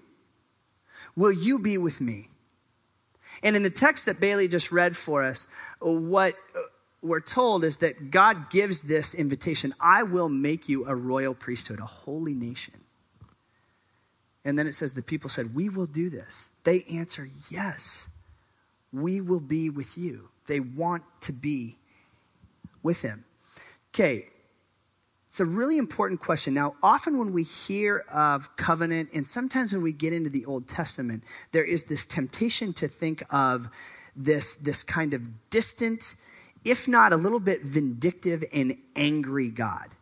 Will 1.14 1.32
you 1.32 1.60
be 1.60 1.78
with 1.78 2.00
me? 2.00 2.28
And 3.42 3.54
in 3.54 3.62
the 3.62 3.70
text 3.70 4.06
that 4.06 4.18
Bailey 4.18 4.48
just 4.48 4.72
read 4.72 4.96
for 4.96 5.22
us, 5.24 5.46
what 5.80 6.34
uh, 6.56 6.60
we're 7.00 7.20
told 7.20 7.64
is 7.64 7.78
that 7.78 8.10
God 8.10 8.50
gives 8.50 8.82
this 8.82 9.14
invitation 9.14 9.74
I 9.80 10.02
will 10.02 10.28
make 10.28 10.68
you 10.68 10.84
a 10.86 10.96
royal 10.96 11.34
priesthood, 11.34 11.78
a 11.80 11.86
holy 11.86 12.34
nation. 12.34 12.81
And 14.44 14.58
then 14.58 14.66
it 14.66 14.74
says 14.74 14.94
the 14.94 15.02
people 15.02 15.30
said, 15.30 15.54
We 15.54 15.68
will 15.68 15.86
do 15.86 16.10
this. 16.10 16.50
They 16.64 16.82
answer, 16.84 17.28
Yes, 17.48 18.08
we 18.92 19.20
will 19.20 19.40
be 19.40 19.70
with 19.70 19.96
you. 19.96 20.28
They 20.46 20.60
want 20.60 21.04
to 21.22 21.32
be 21.32 21.78
with 22.82 23.02
him. 23.02 23.24
Okay, 23.94 24.26
It's 25.28 25.40
a 25.40 25.44
really 25.44 25.78
important 25.78 26.20
question. 26.20 26.54
Now, 26.54 26.74
often 26.82 27.18
when 27.18 27.32
we 27.32 27.42
hear 27.42 28.04
of 28.12 28.54
covenant, 28.56 29.10
and 29.14 29.26
sometimes 29.26 29.72
when 29.72 29.82
we 29.82 29.92
get 29.92 30.12
into 30.12 30.28
the 30.28 30.44
Old 30.44 30.68
Testament, 30.68 31.24
there 31.52 31.64
is 31.64 31.84
this 31.84 32.04
temptation 32.04 32.72
to 32.74 32.88
think 32.88 33.22
of 33.30 33.68
this, 34.16 34.56
this 34.56 34.82
kind 34.82 35.14
of 35.14 35.22
distant, 35.50 36.16
if 36.64 36.86
not 36.86 37.12
a 37.12 37.16
little 37.16 37.40
bit 37.40 37.62
vindictive 37.62 38.44
and 38.52 38.76
angry 38.94 39.48
God. 39.48 39.94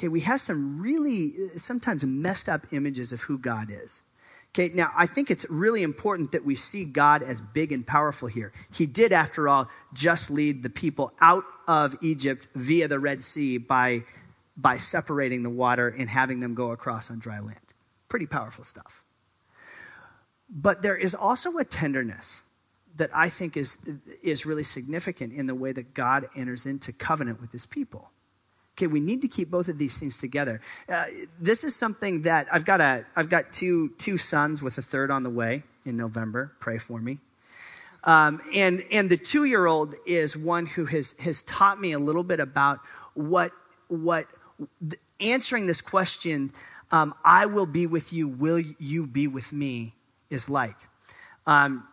Okay, 0.00 0.08
we 0.08 0.20
have 0.20 0.40
some 0.40 0.80
really 0.80 1.50
sometimes 1.58 2.06
messed 2.06 2.48
up 2.48 2.72
images 2.72 3.12
of 3.12 3.20
who 3.20 3.36
God 3.36 3.68
is. 3.70 4.00
Okay, 4.48 4.74
now 4.74 4.90
I 4.96 5.04
think 5.04 5.30
it's 5.30 5.44
really 5.50 5.82
important 5.82 6.32
that 6.32 6.42
we 6.42 6.54
see 6.54 6.86
God 6.86 7.22
as 7.22 7.42
big 7.42 7.70
and 7.70 7.86
powerful 7.86 8.26
here. 8.26 8.50
He 8.72 8.86
did, 8.86 9.12
after 9.12 9.46
all, 9.46 9.68
just 9.92 10.30
lead 10.30 10.62
the 10.62 10.70
people 10.70 11.12
out 11.20 11.44
of 11.68 11.98
Egypt 12.00 12.48
via 12.54 12.88
the 12.88 12.98
Red 12.98 13.22
Sea 13.22 13.58
by 13.58 14.04
by 14.56 14.78
separating 14.78 15.42
the 15.42 15.50
water 15.50 15.88
and 15.88 16.08
having 16.08 16.40
them 16.40 16.54
go 16.54 16.70
across 16.70 17.10
on 17.10 17.18
dry 17.18 17.38
land. 17.38 17.58
Pretty 18.08 18.26
powerful 18.26 18.64
stuff. 18.64 19.02
But 20.48 20.80
there 20.80 20.96
is 20.96 21.14
also 21.14 21.58
a 21.58 21.64
tenderness 21.64 22.44
that 22.96 23.10
I 23.14 23.28
think 23.28 23.54
is, 23.54 23.76
is 24.22 24.46
really 24.46 24.64
significant 24.64 25.34
in 25.34 25.46
the 25.46 25.54
way 25.54 25.72
that 25.72 25.92
God 25.92 26.30
enters 26.34 26.64
into 26.64 26.90
covenant 26.90 27.38
with 27.38 27.52
his 27.52 27.66
people. 27.66 28.10
Okay, 28.80 28.86
we 28.86 29.00
need 29.00 29.20
to 29.20 29.28
keep 29.28 29.50
both 29.50 29.68
of 29.68 29.76
these 29.76 29.98
things 29.98 30.16
together. 30.16 30.62
Uh, 30.88 31.04
this 31.38 31.64
is 31.64 31.76
something 31.76 32.22
that 32.22 32.46
I've 32.50 32.64
got 32.64 32.80
a 32.80 33.04
I've 33.14 33.28
got 33.28 33.52
two 33.52 33.90
two 33.98 34.16
sons 34.16 34.62
with 34.62 34.78
a 34.78 34.82
third 34.82 35.10
on 35.10 35.22
the 35.22 35.28
way 35.28 35.64
in 35.84 35.98
November. 35.98 36.52
Pray 36.60 36.78
for 36.78 36.98
me. 36.98 37.18
Um, 38.04 38.40
and 38.54 38.82
and 38.90 39.10
the 39.10 39.18
two 39.18 39.44
year 39.44 39.66
old 39.66 39.96
is 40.06 40.34
one 40.34 40.64
who 40.64 40.86
has 40.86 41.12
has 41.20 41.42
taught 41.42 41.78
me 41.78 41.92
a 41.92 41.98
little 41.98 42.22
bit 42.22 42.40
about 42.40 42.80
what 43.12 43.52
what 43.88 44.28
answering 45.20 45.66
this 45.66 45.82
question, 45.82 46.50
um, 46.90 47.14
I 47.22 47.44
will 47.44 47.66
be 47.66 47.86
with 47.86 48.14
you, 48.14 48.28
will 48.28 48.62
you 48.78 49.06
be 49.06 49.26
with 49.26 49.52
me, 49.52 49.92
is 50.30 50.48
like. 50.48 50.76
Um, 51.46 51.86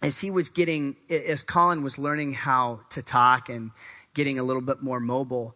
as 0.00 0.18
he 0.18 0.30
was 0.30 0.48
getting, 0.48 0.96
as 1.10 1.42
Colin 1.42 1.82
was 1.82 1.98
learning 1.98 2.32
how 2.32 2.80
to 2.88 3.02
talk 3.02 3.50
and 3.50 3.72
getting 4.14 4.38
a 4.38 4.42
little 4.42 4.62
bit 4.62 4.82
more 4.82 5.00
mobile, 5.00 5.54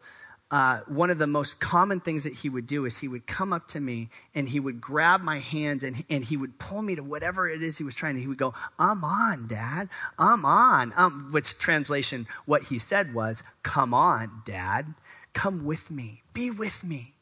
uh, 0.53 0.81
one 0.87 1.09
of 1.09 1.17
the 1.17 1.27
most 1.27 1.61
common 1.61 1.99
things 1.99 2.25
that 2.25 2.35
he 2.35 2.51
would 2.51 2.67
do 2.67 2.85
is 2.85 2.99
he 2.99 3.09
would 3.09 3.27
come 3.27 3.55
up 3.55 3.67
to 3.69 3.81
me 3.81 4.11
and 4.35 4.47
he 4.47 4.61
would 4.61 4.83
grab 4.83 5.23
my 5.23 5.39
hands 5.39 5.83
and, 5.83 6.05
and 6.11 6.23
he 6.23 6.37
would 6.37 6.59
pull 6.59 6.83
me 6.83 6.95
to 6.95 7.03
whatever 7.03 7.49
it 7.49 7.63
is 7.63 7.79
he 7.79 7.85
was 7.85 7.95
trying 7.95 8.17
to. 8.17 8.21
He 8.21 8.29
would 8.29 8.37
go, 8.37 8.53
I'm 8.79 9.03
on, 9.03 9.49
Dad. 9.49 9.89
I'm 10.19 10.45
on. 10.45 10.93
Um, 10.95 11.29
which 11.33 11.59
translation, 11.59 12.27
what 12.45 12.65
he 12.65 12.79
said 12.79 13.15
was, 13.15 13.43
Come 13.63 13.95
on, 13.95 14.43
Dad. 14.45 14.93
Come 15.33 15.65
with 15.65 15.91
me. 15.91 16.21
Be 16.35 16.51
with 16.51 16.85
me. 16.85 17.15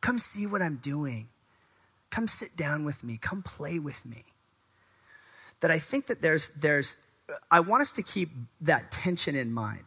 Come 0.00 0.18
see 0.18 0.46
what 0.46 0.62
I'm 0.62 0.76
doing. 0.76 1.28
Come 2.08 2.26
sit 2.26 2.56
down 2.56 2.86
with 2.86 3.04
me. 3.04 3.18
Come 3.20 3.42
play 3.42 3.78
with 3.78 4.06
me. 4.06 4.24
That 5.60 5.70
I 5.70 5.78
think 5.78 6.06
that 6.06 6.22
there's, 6.22 6.48
there's, 6.50 6.96
I 7.50 7.60
want 7.60 7.82
us 7.82 7.92
to 7.92 8.02
keep 8.02 8.30
that 8.62 8.90
tension 8.90 9.36
in 9.36 9.52
mind. 9.52 9.84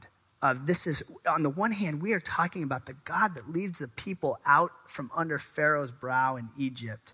Of 0.51 0.67
this 0.67 0.85
is, 0.85 1.01
on 1.27 1.41
the 1.41 1.49
one 1.49 1.71
hand, 1.71 2.03
we 2.03 2.13
are 2.13 2.19
talking 2.19 2.61
about 2.61 2.85
the 2.85 2.93
God 2.93 3.33
that 3.33 3.49
leads 3.49 3.79
the 3.79 3.87
people 3.87 4.39
out 4.45 4.71
from 4.87 5.09
under 5.15 5.39
Pharaoh's 5.39 5.91
brow 5.91 6.35
in 6.35 6.49
Egypt. 6.55 7.13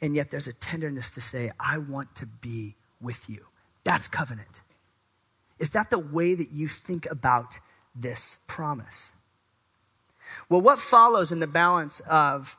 And 0.00 0.14
yet 0.14 0.30
there's 0.30 0.46
a 0.46 0.52
tenderness 0.52 1.10
to 1.12 1.20
say, 1.20 1.50
I 1.58 1.78
want 1.78 2.14
to 2.16 2.26
be 2.26 2.76
with 3.00 3.28
you. 3.28 3.46
That's 3.82 4.06
covenant. 4.06 4.60
Is 5.58 5.70
that 5.70 5.90
the 5.90 5.98
way 5.98 6.34
that 6.34 6.52
you 6.52 6.68
think 6.68 7.10
about 7.10 7.58
this 7.96 8.38
promise? 8.46 9.12
Well, 10.48 10.60
what 10.60 10.78
follows 10.78 11.32
in 11.32 11.40
the 11.40 11.48
balance 11.48 11.98
of 12.00 12.56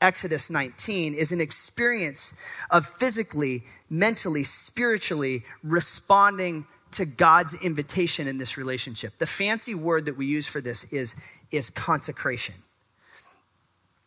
Exodus 0.00 0.50
19 0.50 1.14
is 1.14 1.30
an 1.30 1.40
experience 1.40 2.34
of 2.70 2.86
physically, 2.86 3.64
mentally, 3.88 4.42
spiritually 4.42 5.44
responding 5.62 6.66
to 6.96 7.04
God's 7.04 7.54
invitation 7.54 8.26
in 8.26 8.38
this 8.38 8.56
relationship. 8.56 9.18
The 9.18 9.26
fancy 9.26 9.74
word 9.74 10.06
that 10.06 10.16
we 10.16 10.26
use 10.26 10.46
for 10.46 10.60
this 10.60 10.84
is, 10.92 11.14
is 11.50 11.68
consecration. 11.70 12.54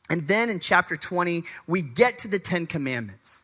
And 0.10 0.28
then 0.28 0.49
in 0.49 0.60
chapter 0.60 0.97
20, 0.97 1.43
we 1.67 1.84
get 1.84 2.17
to 2.19 2.28
the 2.28 2.39
Ten 2.39 2.65
Commandments, 2.65 3.43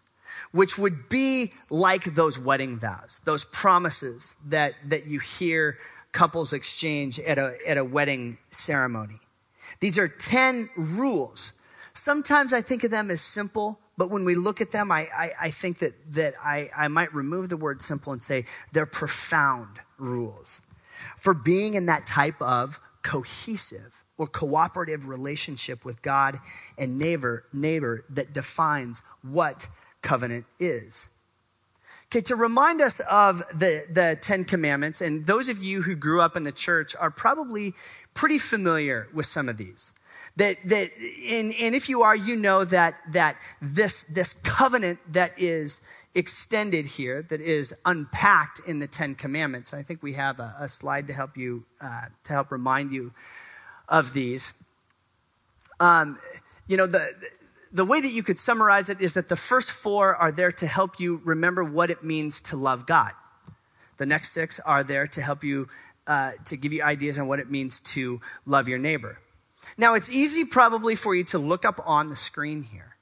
which 0.52 0.80
would 0.80 1.10
be 1.10 1.54
like 1.70 2.16
those 2.16 2.40
wedding 2.40 2.80
vows, 2.80 3.22
those 3.24 3.46
promises 3.46 4.36
that, 4.48 4.74
that 4.86 5.06
you 5.06 5.20
hear 5.20 5.78
couples 6.12 6.52
exchange 6.52 7.20
at 7.20 7.38
a, 7.38 7.56
at 7.68 7.78
a 7.78 7.86
wedding 7.86 8.40
ceremony. 8.50 9.20
These 9.80 10.00
are 10.00 10.08
10 10.08 10.70
rules. 10.76 11.54
Sometimes 11.94 12.52
I 12.52 12.62
think 12.62 12.84
of 12.84 12.90
them 12.90 13.12
as 13.12 13.22
simple, 13.22 13.80
but 13.98 14.12
when 14.12 14.26
we 14.26 14.36
look 14.36 14.62
at 14.62 14.72
them, 14.72 14.92
I, 14.92 15.08
I, 15.16 15.32
I 15.42 15.50
think 15.52 15.80
that, 15.80 15.94
that 16.14 16.36
I, 16.44 16.70
I 16.76 16.88
might 16.88 17.14
remove 17.14 17.50
the 17.50 17.58
word 17.58 17.82
simple 17.82 18.14
and 18.14 18.22
say 18.22 18.46
they're 18.74 18.86
profound 18.86 19.80
rules 19.98 20.62
for 21.18 21.34
being 21.34 21.76
in 21.76 21.86
that 21.86 22.06
type 22.06 22.42
of 22.42 22.80
cohesive 23.04 24.04
or 24.18 24.28
cooperative 24.28 25.08
relationship 25.08 25.86
with 25.86 26.02
God 26.02 26.40
and 26.78 26.98
neighbor, 26.98 27.46
neighbor 27.54 28.06
that 28.10 28.34
defines 28.34 29.02
what 29.22 29.70
covenant 30.02 30.46
is. 30.60 31.10
Okay, 32.08 32.22
to 32.22 32.36
remind 32.36 32.82
us 32.82 33.00
of 33.02 33.44
the, 33.54 33.86
the 33.90 34.18
Ten 34.22 34.46
Commandments, 34.46 35.02
and 35.02 35.26
those 35.26 35.50
of 35.50 35.62
you 35.62 35.82
who 35.82 35.96
grew 35.96 36.22
up 36.22 36.38
in 36.38 36.44
the 36.44 36.52
church 36.52 36.96
are 36.96 37.12
probably 37.12 37.74
pretty 38.14 38.38
familiar 38.38 39.08
with 39.14 39.26
some 39.26 39.50
of 39.50 39.58
these. 39.58 39.94
That, 40.38 40.58
that, 40.66 40.92
and, 41.30 41.54
and 41.62 41.76
if 41.76 41.88
you 41.88 42.02
are, 42.04 42.16
you 42.16 42.36
know 42.36 42.66
that, 42.66 42.96
that 43.14 43.38
this, 43.62 44.04
this 44.04 44.34
covenant 44.34 45.00
that 45.14 45.32
is 45.38 45.82
extended 46.14 46.86
here, 46.86 47.22
that 47.24 47.40
is 47.40 47.74
unpacked 47.86 48.60
in 48.68 48.80
the 48.80 48.88
Ten 48.88 49.16
Commandments. 49.16 49.74
I 49.74 49.82
think 49.84 50.04
we 50.04 50.14
have 50.14 50.40
a, 50.40 50.54
a 50.60 50.68
slide 50.68 51.08
to 51.08 51.14
help 51.14 51.38
you, 51.38 51.64
uh, 51.80 52.08
to 52.26 52.34
help 52.34 52.52
remind 52.52 52.92
you 52.92 53.14
of 53.88 54.12
these. 54.12 54.54
Um, 55.80 56.20
you 56.68 56.76
know, 56.76 56.88
the, 56.88 57.14
the 57.72 57.86
way 57.86 58.02
that 58.02 58.12
you 58.12 58.24
could 58.24 58.40
summarize 58.40 58.90
it 58.90 59.02
is 59.02 59.14
that 59.14 59.30
the 59.30 59.36
first 59.36 59.72
four 59.72 60.16
are 60.16 60.32
there 60.32 60.52
to 60.52 60.68
help 60.68 61.00
you 61.00 61.22
remember 61.24 61.64
what 61.64 61.90
it 61.90 62.04
means 62.04 62.42
to 62.42 62.58
love 62.58 62.86
God. 62.86 63.12
The 63.98 64.06
next 64.06 64.32
six 64.32 64.60
are 64.60 64.84
there 64.84 65.08
to 65.08 65.22
help 65.22 65.44
you 65.44 65.68
uh, 66.08 66.34
to 66.46 66.56
give 66.56 66.72
you 66.72 66.84
ideas 66.84 67.18
on 67.18 67.28
what 67.28 67.40
it 67.40 67.50
means 67.50 67.80
to 67.80 68.22
love 68.46 68.68
your 68.68 68.78
neighbor. 68.78 69.20
Now, 69.78 69.96
it's 69.96 70.10
easy 70.10 70.46
probably 70.46 70.96
for 70.96 71.16
you 71.16 71.24
to 71.26 71.38
look 71.38 71.66
up 71.66 71.82
on 71.86 72.10
the 72.10 72.16
screen 72.16 72.64
here 72.64 72.96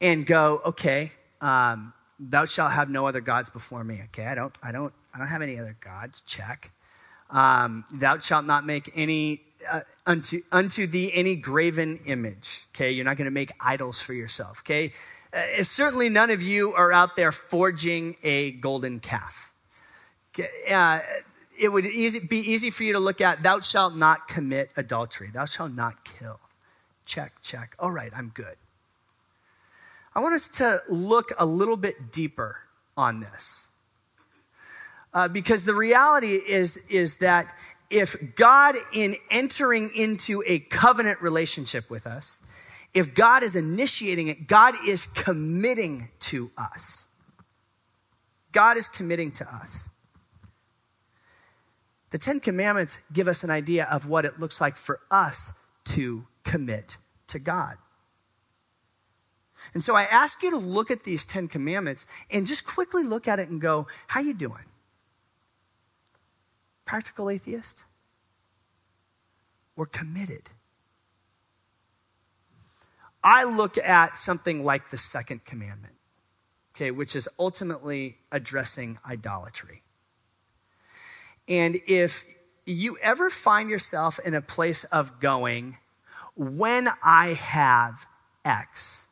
and 0.00 0.26
go, 0.26 0.60
okay, 0.64 1.12
um, 1.40 1.92
thou 2.18 2.44
shalt 2.44 2.72
have 2.72 2.90
no 2.90 3.06
other 3.06 3.20
gods 3.20 3.48
before 3.48 3.84
me. 3.84 4.02
Okay, 4.06 4.26
I 4.26 4.34
don't, 4.34 4.56
I 4.62 4.72
don't, 4.72 4.92
I 5.14 5.18
don't 5.18 5.28
have 5.28 5.42
any 5.42 5.58
other 5.58 5.76
gods. 5.80 6.22
Check. 6.22 6.70
Um, 7.30 7.84
thou 7.92 8.18
shalt 8.18 8.44
not 8.44 8.64
make 8.64 8.92
any 8.94 9.42
uh, 9.70 9.80
unto 10.06 10.42
unto 10.52 10.86
thee 10.86 11.10
any 11.12 11.34
graven 11.34 11.98
image. 12.06 12.66
Okay, 12.74 12.92
you're 12.92 13.04
not 13.04 13.16
going 13.16 13.26
to 13.26 13.32
make 13.32 13.52
idols 13.60 14.00
for 14.00 14.14
yourself. 14.14 14.60
Okay, 14.60 14.92
uh, 15.32 15.62
certainly 15.62 16.08
none 16.08 16.30
of 16.30 16.42
you 16.42 16.72
are 16.72 16.92
out 16.92 17.16
there 17.16 17.32
forging 17.32 18.16
a 18.22 18.52
golden 18.52 19.00
calf. 19.00 19.54
Uh, 20.70 21.00
it 21.58 21.68
would 21.68 21.86
easy, 21.86 22.18
be 22.18 22.38
easy 22.38 22.70
for 22.70 22.84
you 22.84 22.92
to 22.92 22.98
look 22.98 23.20
at, 23.20 23.42
thou 23.42 23.60
shalt 23.60 23.96
not 23.96 24.28
commit 24.28 24.70
adultery. 24.76 25.30
Thou 25.32 25.44
shalt 25.44 25.72
not 25.72 26.04
kill. 26.04 26.40
Check, 27.04 27.40
check. 27.42 27.74
All 27.78 27.90
right, 27.90 28.12
I'm 28.14 28.30
good. 28.34 28.56
I 30.14 30.20
want 30.20 30.34
us 30.34 30.48
to 30.50 30.82
look 30.88 31.32
a 31.38 31.46
little 31.46 31.76
bit 31.76 32.10
deeper 32.10 32.56
on 32.96 33.20
this. 33.20 33.66
Uh, 35.12 35.28
because 35.28 35.64
the 35.64 35.74
reality 35.74 36.34
is, 36.34 36.76
is 36.88 37.18
that 37.18 37.54
if 37.90 38.16
God, 38.34 38.76
in 38.92 39.16
entering 39.30 39.90
into 39.94 40.42
a 40.46 40.58
covenant 40.58 41.22
relationship 41.22 41.88
with 41.88 42.06
us, 42.06 42.40
if 42.92 43.14
God 43.14 43.42
is 43.42 43.56
initiating 43.56 44.28
it, 44.28 44.46
God 44.46 44.74
is 44.86 45.06
committing 45.06 46.08
to 46.20 46.50
us. 46.56 47.08
God 48.52 48.76
is 48.76 48.88
committing 48.88 49.32
to 49.32 49.54
us. 49.54 49.90
The 52.10 52.18
Ten 52.18 52.40
Commandments 52.40 52.98
give 53.12 53.28
us 53.28 53.42
an 53.42 53.50
idea 53.50 53.84
of 53.84 54.08
what 54.08 54.24
it 54.24 54.38
looks 54.38 54.60
like 54.60 54.76
for 54.76 55.00
us 55.10 55.52
to 55.86 56.26
commit 56.44 56.98
to 57.28 57.38
God. 57.38 57.78
And 59.74 59.82
so 59.82 59.96
I 59.96 60.04
ask 60.04 60.42
you 60.42 60.50
to 60.50 60.56
look 60.56 60.90
at 60.90 61.04
these 61.04 61.26
10 61.26 61.48
commandments 61.48 62.06
and 62.30 62.46
just 62.46 62.66
quickly 62.66 63.02
look 63.02 63.26
at 63.26 63.38
it 63.38 63.48
and 63.48 63.60
go, 63.60 63.86
how 64.06 64.20
you 64.20 64.34
doing? 64.34 64.64
Practical 66.84 67.28
atheist? 67.28 67.84
We're 69.74 69.86
committed. 69.86 70.50
I 73.24 73.44
look 73.44 73.76
at 73.76 74.18
something 74.18 74.64
like 74.64 74.90
the 74.90 74.96
second 74.96 75.44
commandment, 75.44 75.94
okay, 76.74 76.92
which 76.92 77.16
is 77.16 77.28
ultimately 77.38 78.18
addressing 78.30 78.98
idolatry. 79.04 79.82
And 81.48 81.80
if 81.86 82.24
you 82.64 82.98
ever 83.00 83.30
find 83.30 83.70
yourself 83.70 84.18
in 84.18 84.34
a 84.34 84.42
place 84.42 84.84
of 84.84 85.20
going, 85.20 85.78
when 86.34 86.88
I 87.02 87.34
have 87.34 88.06
X, 88.44 89.06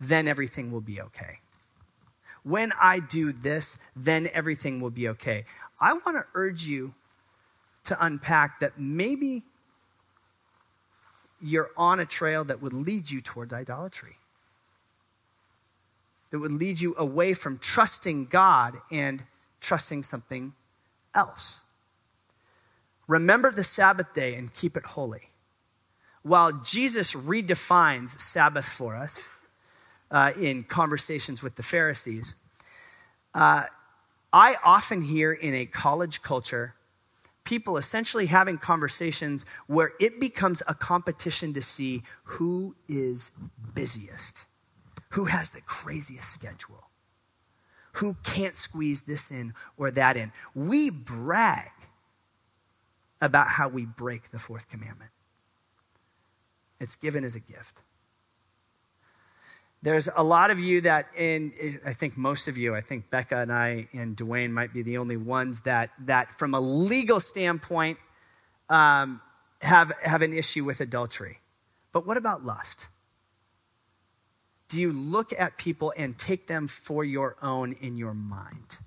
then 0.00 0.28
everything 0.28 0.70
will 0.70 0.80
be 0.80 1.00
okay. 1.00 1.40
When 2.42 2.72
I 2.80 3.00
do 3.00 3.32
this, 3.32 3.78
then 3.94 4.30
everything 4.32 4.80
will 4.80 4.90
be 4.90 5.08
okay. 5.08 5.44
I 5.80 5.92
want 5.92 6.16
to 6.16 6.24
urge 6.34 6.64
you 6.64 6.94
to 7.84 8.04
unpack 8.04 8.60
that 8.60 8.78
maybe 8.78 9.42
you're 11.42 11.70
on 11.76 12.00
a 12.00 12.06
trail 12.06 12.44
that 12.44 12.62
would 12.62 12.72
lead 12.72 13.10
you 13.10 13.20
towards 13.20 13.52
idolatry, 13.52 14.16
that 16.30 16.38
would 16.38 16.52
lead 16.52 16.80
you 16.80 16.94
away 16.96 17.34
from 17.34 17.58
trusting 17.58 18.26
God 18.26 18.78
and 18.90 19.24
trusting 19.60 20.02
something 20.02 20.54
else. 21.14 21.62
Remember 23.06 23.50
the 23.50 23.64
Sabbath 23.64 24.14
day 24.14 24.34
and 24.34 24.52
keep 24.54 24.76
it 24.76 24.84
holy. 24.84 25.30
While 26.22 26.52
Jesus 26.52 27.12
redefines 27.12 28.20
Sabbath 28.20 28.66
for 28.66 28.94
us 28.94 29.30
uh, 30.10 30.32
in 30.38 30.64
conversations 30.64 31.42
with 31.42 31.56
the 31.56 31.62
Pharisees, 31.62 32.34
uh, 33.34 33.64
I 34.32 34.56
often 34.62 35.02
hear 35.02 35.32
in 35.32 35.54
a 35.54 35.66
college 35.66 36.22
culture 36.22 36.74
people 37.44 37.76
essentially 37.76 38.26
having 38.26 38.58
conversations 38.58 39.46
where 39.66 39.92
it 39.98 40.20
becomes 40.20 40.62
a 40.68 40.74
competition 40.74 41.52
to 41.54 41.62
see 41.62 42.02
who 42.22 42.76
is 42.88 43.32
busiest, 43.74 44.46
who 45.10 45.24
has 45.24 45.50
the 45.50 45.60
craziest 45.62 46.30
schedule, 46.30 46.89
who 47.92 48.16
can't 48.22 48.56
squeeze 48.56 49.02
this 49.02 49.30
in 49.30 49.54
or 49.76 49.90
that 49.90 50.16
in. 50.16 50.32
We 50.54 50.90
brag 50.90 51.70
about 53.20 53.48
how 53.48 53.68
we 53.68 53.84
break 53.84 54.30
the 54.30 54.38
fourth 54.38 54.68
commandment, 54.68 55.10
it's 56.80 56.96
given 56.96 57.24
as 57.24 57.34
a 57.34 57.40
gift. 57.40 57.82
There's 59.82 60.08
a 60.14 60.22
lot 60.22 60.50
of 60.50 60.60
you 60.60 60.82
that, 60.82 61.06
in 61.16 61.80
I 61.86 61.94
think 61.94 62.16
most 62.16 62.48
of 62.48 62.58
you, 62.58 62.74
I 62.74 62.82
think 62.82 63.08
Becca 63.08 63.38
and 63.38 63.50
I 63.50 63.88
and 63.94 64.14
Dwayne 64.14 64.50
might 64.50 64.74
be 64.74 64.82
the 64.82 64.98
only 64.98 65.16
ones 65.16 65.62
that, 65.62 65.90
that 66.00 66.38
from 66.38 66.54
a 66.54 66.60
legal 66.60 67.18
standpoint, 67.18 67.98
um, 68.68 69.22
have, 69.62 69.92
have 70.02 70.20
an 70.20 70.34
issue 70.34 70.64
with 70.64 70.80
adultery. 70.80 71.38
But 71.92 72.06
what 72.06 72.18
about 72.18 72.44
lust? 72.44 72.88
Do 74.70 74.80
you 74.80 74.92
look 74.92 75.32
at 75.38 75.58
people 75.58 75.92
and 75.96 76.16
take 76.16 76.46
them 76.46 76.66
for 76.66 77.04
your 77.04 77.36
own 77.42 77.72
in 77.72 77.98
your 77.98 78.14
mind? 78.14 78.78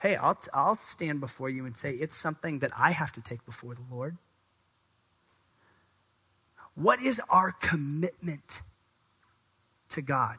Hey, 0.00 0.16
I'll, 0.16 0.38
I'll 0.54 0.76
stand 0.76 1.18
before 1.20 1.48
you 1.48 1.66
and 1.66 1.76
say 1.76 1.92
it's 1.94 2.16
something 2.16 2.60
that 2.60 2.70
I 2.78 2.92
have 2.92 3.10
to 3.12 3.20
take 3.20 3.44
before 3.44 3.74
the 3.74 3.84
Lord. 3.90 4.16
What 6.74 7.00
is 7.02 7.20
our 7.28 7.52
commitment 7.52 8.62
to 9.92 10.02
God 10.02 10.36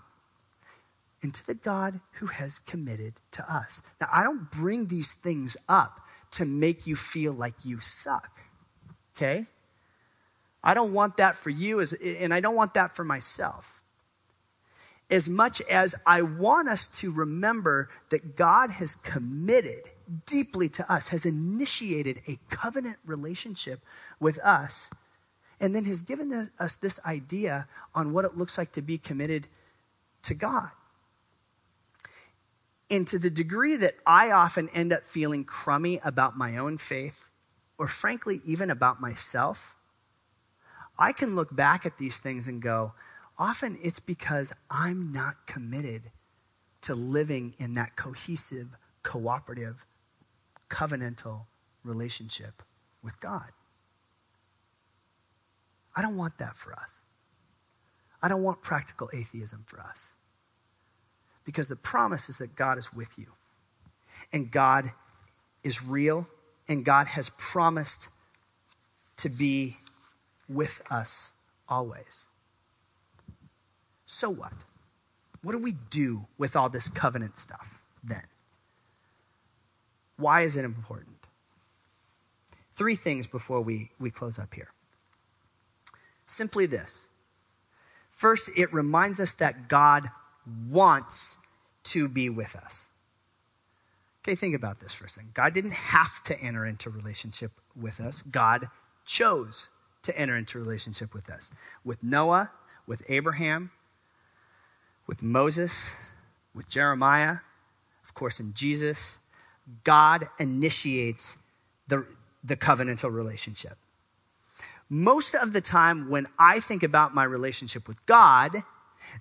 and 1.21 1.33
to 1.33 1.47
the 1.47 1.55
God 1.55 1.99
who 2.13 2.27
has 2.27 2.59
committed 2.59 3.13
to 3.31 3.51
us. 3.51 3.81
Now, 4.01 4.09
I 4.11 4.23
don't 4.23 4.51
bring 4.51 4.87
these 4.87 5.13
things 5.13 5.55
up 5.69 6.01
to 6.31 6.45
make 6.45 6.85
you 6.85 6.95
feel 6.95 7.33
like 7.33 7.53
you 7.63 7.79
suck, 7.79 8.41
okay? 9.15 9.45
I 10.63 10.73
don't 10.73 10.93
want 10.93 11.17
that 11.17 11.35
for 11.35 11.49
you, 11.49 11.81
as, 11.81 11.93
and 11.93 12.33
I 12.33 12.39
don't 12.39 12.55
want 12.55 12.75
that 12.75 12.95
for 12.95 13.03
myself. 13.03 13.81
As 15.09 15.29
much 15.29 15.61
as 15.61 15.93
I 16.05 16.21
want 16.21 16.69
us 16.69 16.87
to 16.99 17.11
remember 17.11 17.89
that 18.09 18.35
God 18.35 18.71
has 18.71 18.95
committed 18.95 19.83
deeply 20.25 20.69
to 20.69 20.91
us, 20.91 21.09
has 21.09 21.25
initiated 21.25 22.21
a 22.27 22.39
covenant 22.49 22.97
relationship 23.05 23.81
with 24.19 24.39
us 24.39 24.89
and 25.59 25.75
then 25.75 25.85
has 25.85 26.01
given 26.01 26.49
us 26.59 26.75
this 26.77 26.99
idea 27.05 27.67
on 27.93 28.13
what 28.13 28.25
it 28.25 28.37
looks 28.37 28.57
like 28.57 28.71
to 28.73 28.81
be 28.81 28.97
committed 28.97 29.47
to 30.23 30.33
God. 30.33 30.69
And 32.89 33.07
to 33.07 33.19
the 33.19 33.29
degree 33.29 33.75
that 33.77 33.95
I 34.05 34.31
often 34.31 34.69
end 34.69 34.93
up 34.93 35.03
feeling 35.03 35.43
crummy 35.45 35.99
about 36.03 36.37
my 36.37 36.57
own 36.57 36.77
faith, 36.77 37.29
or 37.77 37.87
frankly, 37.87 38.41
even 38.45 38.69
about 38.69 39.01
myself, 39.01 39.77
I 40.97 41.11
can 41.11 41.35
look 41.35 41.55
back 41.55 41.85
at 41.85 41.97
these 41.97 42.17
things 42.19 42.47
and 42.47 42.61
go, 42.61 42.93
often 43.37 43.77
it's 43.81 43.99
because 43.99 44.53
I'm 44.69 45.11
not 45.11 45.47
committed 45.47 46.11
to 46.81 46.95
living 46.95 47.53
in 47.57 47.73
that 47.73 47.95
cohesive, 47.95 48.67
cooperative, 49.01 49.85
covenantal 50.69 51.41
relationship 51.83 52.61
with 53.01 53.19
God. 53.19 53.49
I 55.95 56.01
don't 56.01 56.17
want 56.17 56.37
that 56.39 56.55
for 56.55 56.73
us. 56.73 56.99
I 58.21 58.27
don't 58.27 58.43
want 58.43 58.61
practical 58.61 59.09
atheism 59.13 59.63
for 59.67 59.79
us. 59.79 60.13
Because 61.45 61.67
the 61.67 61.75
promise 61.75 62.29
is 62.29 62.37
that 62.37 62.55
God 62.55 62.77
is 62.77 62.93
with 62.93 63.17
you. 63.17 63.27
And 64.31 64.49
God 64.49 64.91
is 65.63 65.83
real. 65.83 66.27
And 66.67 66.85
God 66.85 67.07
has 67.07 67.29
promised 67.37 68.09
to 69.17 69.29
be 69.29 69.77
with 70.49 70.81
us 70.89 71.33
always. 71.67 72.25
So 74.05 74.29
what? 74.29 74.53
What 75.41 75.51
do 75.51 75.59
we 75.59 75.73
do 75.89 76.27
with 76.37 76.55
all 76.55 76.69
this 76.69 76.87
covenant 76.89 77.37
stuff 77.37 77.79
then? 78.03 78.23
Why 80.17 80.41
is 80.41 80.55
it 80.55 80.63
important? 80.63 81.27
Three 82.75 82.95
things 82.95 83.27
before 83.27 83.61
we, 83.61 83.91
we 83.99 84.09
close 84.09 84.39
up 84.39 84.53
here. 84.53 84.69
Simply 86.25 86.65
this 86.65 87.09
first, 88.09 88.49
it 88.55 88.73
reminds 88.73 89.19
us 89.19 89.33
that 89.35 89.67
God 89.67 90.09
wants 90.69 91.39
to 91.83 92.07
be 92.07 92.29
with 92.29 92.55
us. 92.55 92.89
Okay, 94.23 94.35
think 94.35 94.55
about 94.55 94.79
this 94.79 94.93
for 94.93 95.05
a 95.05 95.09
second. 95.09 95.33
God 95.33 95.53
didn't 95.53 95.71
have 95.73 96.23
to 96.23 96.39
enter 96.39 96.65
into 96.65 96.89
relationship 96.89 97.51
with 97.75 97.99
us. 97.99 98.21
God 98.21 98.69
chose 99.05 99.69
to 100.03 100.17
enter 100.17 100.35
into 100.35 100.59
relationship 100.59 101.13
with 101.13 101.29
us. 101.29 101.49
With 101.83 102.03
Noah, 102.03 102.51
with 102.87 103.03
Abraham, 103.09 103.71
with 105.07 105.21
Moses, 105.23 105.93
with 106.53 106.69
Jeremiah, 106.69 107.37
of 108.03 108.13
course, 108.13 108.39
in 108.39 108.53
Jesus, 108.53 109.19
God 109.83 110.27
initiates 110.39 111.37
the, 111.87 112.05
the 112.43 112.55
covenantal 112.55 113.13
relationship 113.13 113.77
most 114.93 115.33
of 115.33 115.53
the 115.53 115.61
time 115.61 116.09
when 116.09 116.27
I 116.37 116.59
think 116.59 116.83
about 116.83 117.15
my 117.15 117.23
relationship 117.23 117.87
with 117.87 118.03
God, 118.05 118.63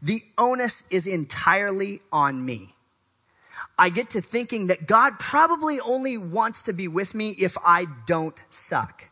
the 0.03 0.23
onus 0.37 0.85
is 0.91 1.07
entirely 1.07 2.01
on 2.13 2.45
me. 2.45 2.75
I 3.79 3.89
get 3.89 4.11
to 4.11 4.21
thinking 4.21 4.67
that 4.67 4.87
God 4.87 5.19
probably 5.19 5.81
only 5.81 6.19
wants 6.19 6.63
to 6.65 6.75
be 6.75 6.89
with 6.89 7.15
me 7.15 7.31
if 7.31 7.57
I 7.65 7.87
don't 8.07 8.43
suck. 8.51 9.09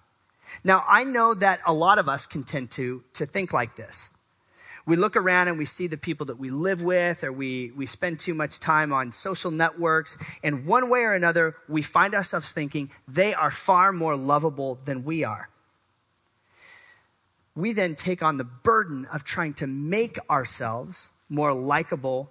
Now, 0.64 0.84
I 0.88 1.04
know 1.04 1.34
that 1.34 1.60
a 1.66 1.72
lot 1.72 1.98
of 1.98 2.08
us 2.08 2.26
can 2.26 2.44
tend 2.44 2.70
to, 2.72 3.02
to 3.14 3.26
think 3.26 3.52
like 3.52 3.76
this. 3.76 4.10
We 4.86 4.96
look 4.96 5.16
around 5.16 5.48
and 5.48 5.58
we 5.58 5.66
see 5.66 5.86
the 5.86 5.96
people 5.96 6.26
that 6.26 6.38
we 6.38 6.50
live 6.50 6.82
with, 6.82 7.22
or 7.22 7.32
we, 7.32 7.70
we 7.76 7.86
spend 7.86 8.18
too 8.18 8.34
much 8.34 8.58
time 8.58 8.92
on 8.92 9.12
social 9.12 9.50
networks, 9.50 10.16
and 10.42 10.66
one 10.66 10.88
way 10.88 11.00
or 11.00 11.12
another, 11.12 11.54
we 11.68 11.82
find 11.82 12.14
ourselves 12.14 12.52
thinking 12.52 12.90
they 13.06 13.34
are 13.34 13.50
far 13.50 13.92
more 13.92 14.16
lovable 14.16 14.78
than 14.84 15.04
we 15.04 15.22
are 15.22 15.50
we 17.54 17.72
then 17.72 17.94
take 17.94 18.22
on 18.22 18.36
the 18.36 18.44
burden 18.44 19.06
of 19.06 19.24
trying 19.24 19.54
to 19.54 19.66
make 19.66 20.18
ourselves 20.28 21.12
more 21.28 21.52
likable 21.52 22.30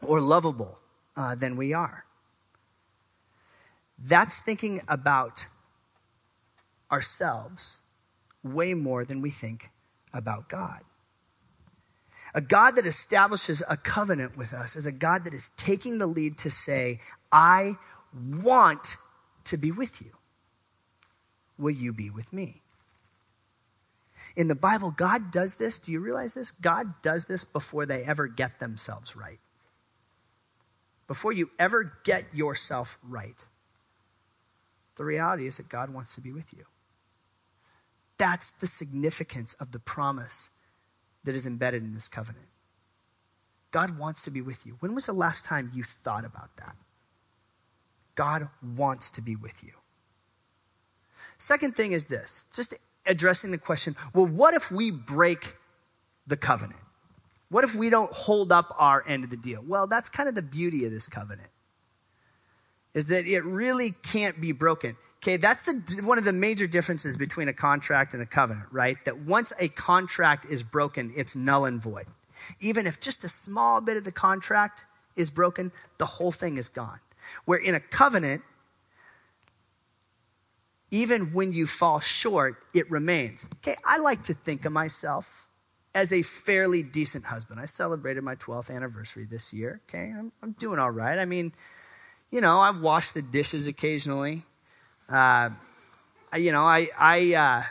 or 0.00 0.20
lovable 0.20 0.78
uh, 1.16 1.34
than 1.34 1.56
we 1.56 1.72
are. 1.72 2.04
That's 3.98 4.40
thinking 4.40 4.80
about 4.88 5.46
ourselves 6.92 7.80
way 8.44 8.74
more 8.74 9.04
than 9.04 9.22
we 9.22 9.30
think 9.30 9.70
about 10.12 10.48
God. 10.48 10.80
A 12.34 12.40
God 12.40 12.72
that 12.72 12.86
establishes 12.86 13.62
a 13.68 13.76
covenant 13.76 14.36
with 14.36 14.52
us 14.52 14.76
is 14.76 14.86
a 14.86 14.92
God 14.92 15.24
that 15.24 15.34
is 15.34 15.50
taking 15.56 15.98
the 15.98 16.06
lead 16.06 16.38
to 16.38 16.50
say, 16.50 17.00
I 17.30 17.76
want 18.14 18.96
to 19.44 19.56
be 19.56 19.70
with 19.70 20.00
you. 20.00 20.12
Will 21.58 21.70
you 21.70 21.92
be 21.92 22.10
with 22.10 22.32
me? 22.32 22.62
In 24.34 24.48
the 24.48 24.54
Bible, 24.54 24.90
God 24.90 25.30
does 25.30 25.56
this. 25.56 25.78
Do 25.78 25.92
you 25.92 26.00
realize 26.00 26.34
this? 26.34 26.50
God 26.50 27.02
does 27.02 27.26
this 27.26 27.44
before 27.44 27.84
they 27.84 28.02
ever 28.02 28.28
get 28.28 28.60
themselves 28.60 29.14
right. 29.14 29.38
Before 31.06 31.32
you 31.32 31.50
ever 31.58 31.92
get 32.04 32.34
yourself 32.34 32.98
right. 33.02 33.46
The 34.96 35.04
reality 35.04 35.46
is 35.46 35.58
that 35.58 35.68
God 35.68 35.90
wants 35.90 36.14
to 36.14 36.22
be 36.22 36.32
with 36.32 36.52
you. 36.54 36.64
That's 38.22 38.50
the 38.50 38.68
significance 38.68 39.54
of 39.54 39.72
the 39.72 39.80
promise 39.80 40.50
that 41.24 41.34
is 41.34 41.44
embedded 41.44 41.82
in 41.82 41.92
this 41.92 42.06
covenant. 42.06 42.46
God 43.72 43.98
wants 43.98 44.22
to 44.22 44.30
be 44.30 44.40
with 44.40 44.64
you. 44.64 44.76
When 44.78 44.94
was 44.94 45.06
the 45.06 45.12
last 45.12 45.44
time 45.44 45.72
you 45.74 45.82
thought 45.82 46.24
about 46.24 46.56
that? 46.58 46.76
God 48.14 48.48
wants 48.76 49.10
to 49.10 49.22
be 49.22 49.34
with 49.34 49.64
you. 49.64 49.72
Second 51.36 51.74
thing 51.74 51.90
is 51.90 52.06
this 52.06 52.46
just 52.54 52.74
addressing 53.06 53.50
the 53.50 53.58
question 53.58 53.96
well, 54.14 54.26
what 54.26 54.54
if 54.54 54.70
we 54.70 54.92
break 54.92 55.56
the 56.24 56.36
covenant? 56.36 56.78
What 57.48 57.64
if 57.64 57.74
we 57.74 57.90
don't 57.90 58.12
hold 58.12 58.52
up 58.52 58.72
our 58.78 59.04
end 59.04 59.24
of 59.24 59.30
the 59.30 59.36
deal? 59.36 59.64
Well, 59.66 59.88
that's 59.88 60.08
kind 60.08 60.28
of 60.28 60.36
the 60.36 60.42
beauty 60.42 60.84
of 60.84 60.92
this 60.92 61.08
covenant, 61.08 61.50
is 62.94 63.08
that 63.08 63.26
it 63.26 63.40
really 63.40 63.90
can't 63.90 64.40
be 64.40 64.52
broken. 64.52 64.96
Okay, 65.22 65.36
that's 65.36 65.62
the, 65.62 65.74
one 66.02 66.18
of 66.18 66.24
the 66.24 66.32
major 66.32 66.66
differences 66.66 67.16
between 67.16 67.46
a 67.46 67.52
contract 67.52 68.12
and 68.12 68.22
a 68.22 68.26
covenant, 68.26 68.66
right? 68.72 68.96
That 69.04 69.20
once 69.20 69.52
a 69.60 69.68
contract 69.68 70.46
is 70.46 70.64
broken, 70.64 71.12
it's 71.16 71.36
null 71.36 71.64
and 71.64 71.80
void. 71.80 72.06
Even 72.60 72.88
if 72.88 72.98
just 72.98 73.22
a 73.22 73.28
small 73.28 73.80
bit 73.80 73.96
of 73.96 74.02
the 74.02 74.10
contract 74.10 74.84
is 75.14 75.30
broken, 75.30 75.70
the 75.98 76.06
whole 76.06 76.32
thing 76.32 76.56
is 76.56 76.68
gone. 76.68 76.98
Where 77.44 77.58
in 77.58 77.76
a 77.76 77.80
covenant, 77.80 78.42
even 80.90 81.32
when 81.32 81.52
you 81.52 81.68
fall 81.68 82.00
short, 82.00 82.56
it 82.74 82.90
remains. 82.90 83.46
Okay, 83.58 83.76
I 83.84 83.98
like 83.98 84.24
to 84.24 84.34
think 84.34 84.64
of 84.64 84.72
myself 84.72 85.46
as 85.94 86.12
a 86.12 86.22
fairly 86.22 86.82
decent 86.82 87.26
husband. 87.26 87.60
I 87.60 87.66
celebrated 87.66 88.24
my 88.24 88.34
12th 88.34 88.74
anniversary 88.74 89.24
this 89.24 89.52
year. 89.52 89.82
Okay, 89.88 90.12
I'm, 90.18 90.32
I'm 90.42 90.52
doing 90.52 90.80
all 90.80 90.90
right. 90.90 91.18
I 91.18 91.26
mean, 91.26 91.52
you 92.32 92.40
know, 92.40 92.58
I 92.58 92.70
wash 92.70 93.12
the 93.12 93.22
dishes 93.22 93.68
occasionally. 93.68 94.42
Uh, 95.08 95.50
you 96.36 96.52
know, 96.52 96.62
I 96.62 96.88
I 96.98 97.34
uh, 97.34 97.62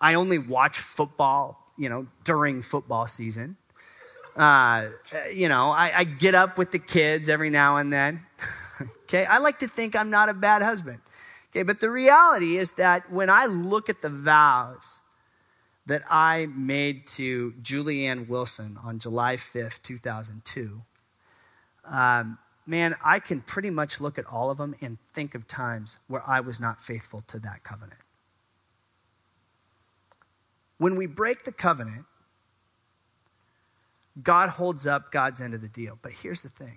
I 0.00 0.14
only 0.14 0.38
watch 0.38 0.78
football. 0.78 1.64
You 1.76 1.88
know, 1.88 2.06
during 2.24 2.62
football 2.62 3.06
season. 3.06 3.56
Uh, 4.36 4.88
you 5.32 5.48
know, 5.48 5.70
I, 5.70 5.98
I 5.98 6.04
get 6.04 6.34
up 6.34 6.58
with 6.58 6.70
the 6.70 6.78
kids 6.78 7.28
every 7.28 7.50
now 7.50 7.76
and 7.76 7.92
then. 7.92 8.24
okay, 9.02 9.24
I 9.24 9.38
like 9.38 9.58
to 9.60 9.68
think 9.68 9.96
I'm 9.96 10.10
not 10.10 10.28
a 10.28 10.34
bad 10.34 10.62
husband. 10.62 11.00
Okay, 11.50 11.62
but 11.62 11.80
the 11.80 11.90
reality 11.90 12.58
is 12.58 12.72
that 12.74 13.10
when 13.10 13.30
I 13.30 13.46
look 13.46 13.88
at 13.88 14.02
the 14.02 14.10
vows 14.10 15.02
that 15.86 16.02
I 16.08 16.46
made 16.54 17.06
to 17.08 17.52
Julianne 17.62 18.28
Wilson 18.28 18.78
on 18.84 18.98
July 18.98 19.36
5th, 19.36 19.82
2002, 19.82 20.82
um, 21.86 22.38
man, 22.68 22.94
I 23.02 23.18
can 23.18 23.40
pretty 23.40 23.70
much 23.70 23.98
look 23.98 24.18
at 24.18 24.26
all 24.26 24.50
of 24.50 24.58
them 24.58 24.76
and 24.82 24.98
think 25.14 25.34
of 25.34 25.48
times 25.48 25.98
where 26.06 26.22
I 26.28 26.40
was 26.40 26.60
not 26.60 26.78
faithful 26.78 27.24
to 27.28 27.38
that 27.38 27.64
covenant. 27.64 28.00
When 30.76 30.94
we 30.96 31.06
break 31.06 31.44
the 31.44 31.50
covenant, 31.50 32.04
God 34.22 34.50
holds 34.50 34.86
up 34.86 35.10
God's 35.10 35.40
end 35.40 35.54
of 35.54 35.62
the 35.62 35.68
deal. 35.68 35.98
But 36.02 36.12
here's 36.12 36.42
the 36.42 36.50
thing 36.50 36.76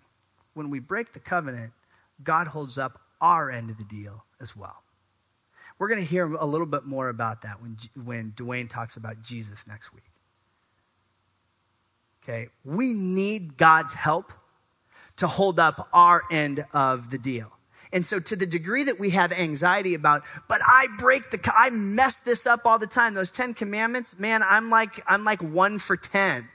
when 0.54 0.70
we 0.70 0.80
break 0.80 1.12
the 1.12 1.20
covenant, 1.20 1.74
God 2.24 2.48
holds 2.48 2.78
up 2.78 3.02
our 3.20 3.52
end 3.52 3.70
of 3.70 3.78
the 3.78 3.84
deal 3.84 4.24
as 4.40 4.56
well. 4.56 4.84
We're 5.78 5.90
going 5.90 6.00
to 6.00 6.08
hear 6.08 6.34
a 6.34 6.46
little 6.46 6.68
bit 6.68 6.86
more 6.86 7.10
about 7.10 7.42
that 7.42 7.62
when, 7.62 7.78
when 8.02 8.32
Dwayne 8.32 8.70
talks 8.70 8.96
about 8.96 9.22
Jesus 9.24 9.68
next 9.68 9.94
week. 9.94 10.04
Okay, 12.24 12.50
we 12.64 12.94
need 12.94 13.58
God's 13.58 13.96
help 13.96 14.32
to 15.18 15.28
hold 15.28 15.60
up 15.60 15.90
our 15.94 16.24
end 16.32 16.66
of 16.74 17.10
the 17.10 17.18
deal. 17.18 17.52
And 17.94 18.06
so 18.06 18.20
to 18.20 18.36
the 18.36 18.46
degree 18.46 18.84
that 18.86 19.00
we 19.00 19.10
have 19.12 19.32
anxiety 19.32 19.94
about, 19.94 20.24
but 20.48 20.62
I 20.66 20.88
break 20.98 21.30
the, 21.30 21.54
I 21.56 21.70
mess 21.72 22.20
this 22.20 22.48
up 22.48 22.66
all 22.66 22.80
the 22.80 22.88
time. 22.88 23.14
Those 23.14 23.32
10 23.32 23.54
commandments, 23.54 24.18
man, 24.18 24.44
I'm 24.44 24.70
like, 24.70 25.04
I'm 25.08 25.24
like 25.26 25.42
one 25.42 25.78
for 25.78 25.98
10. 25.98 26.48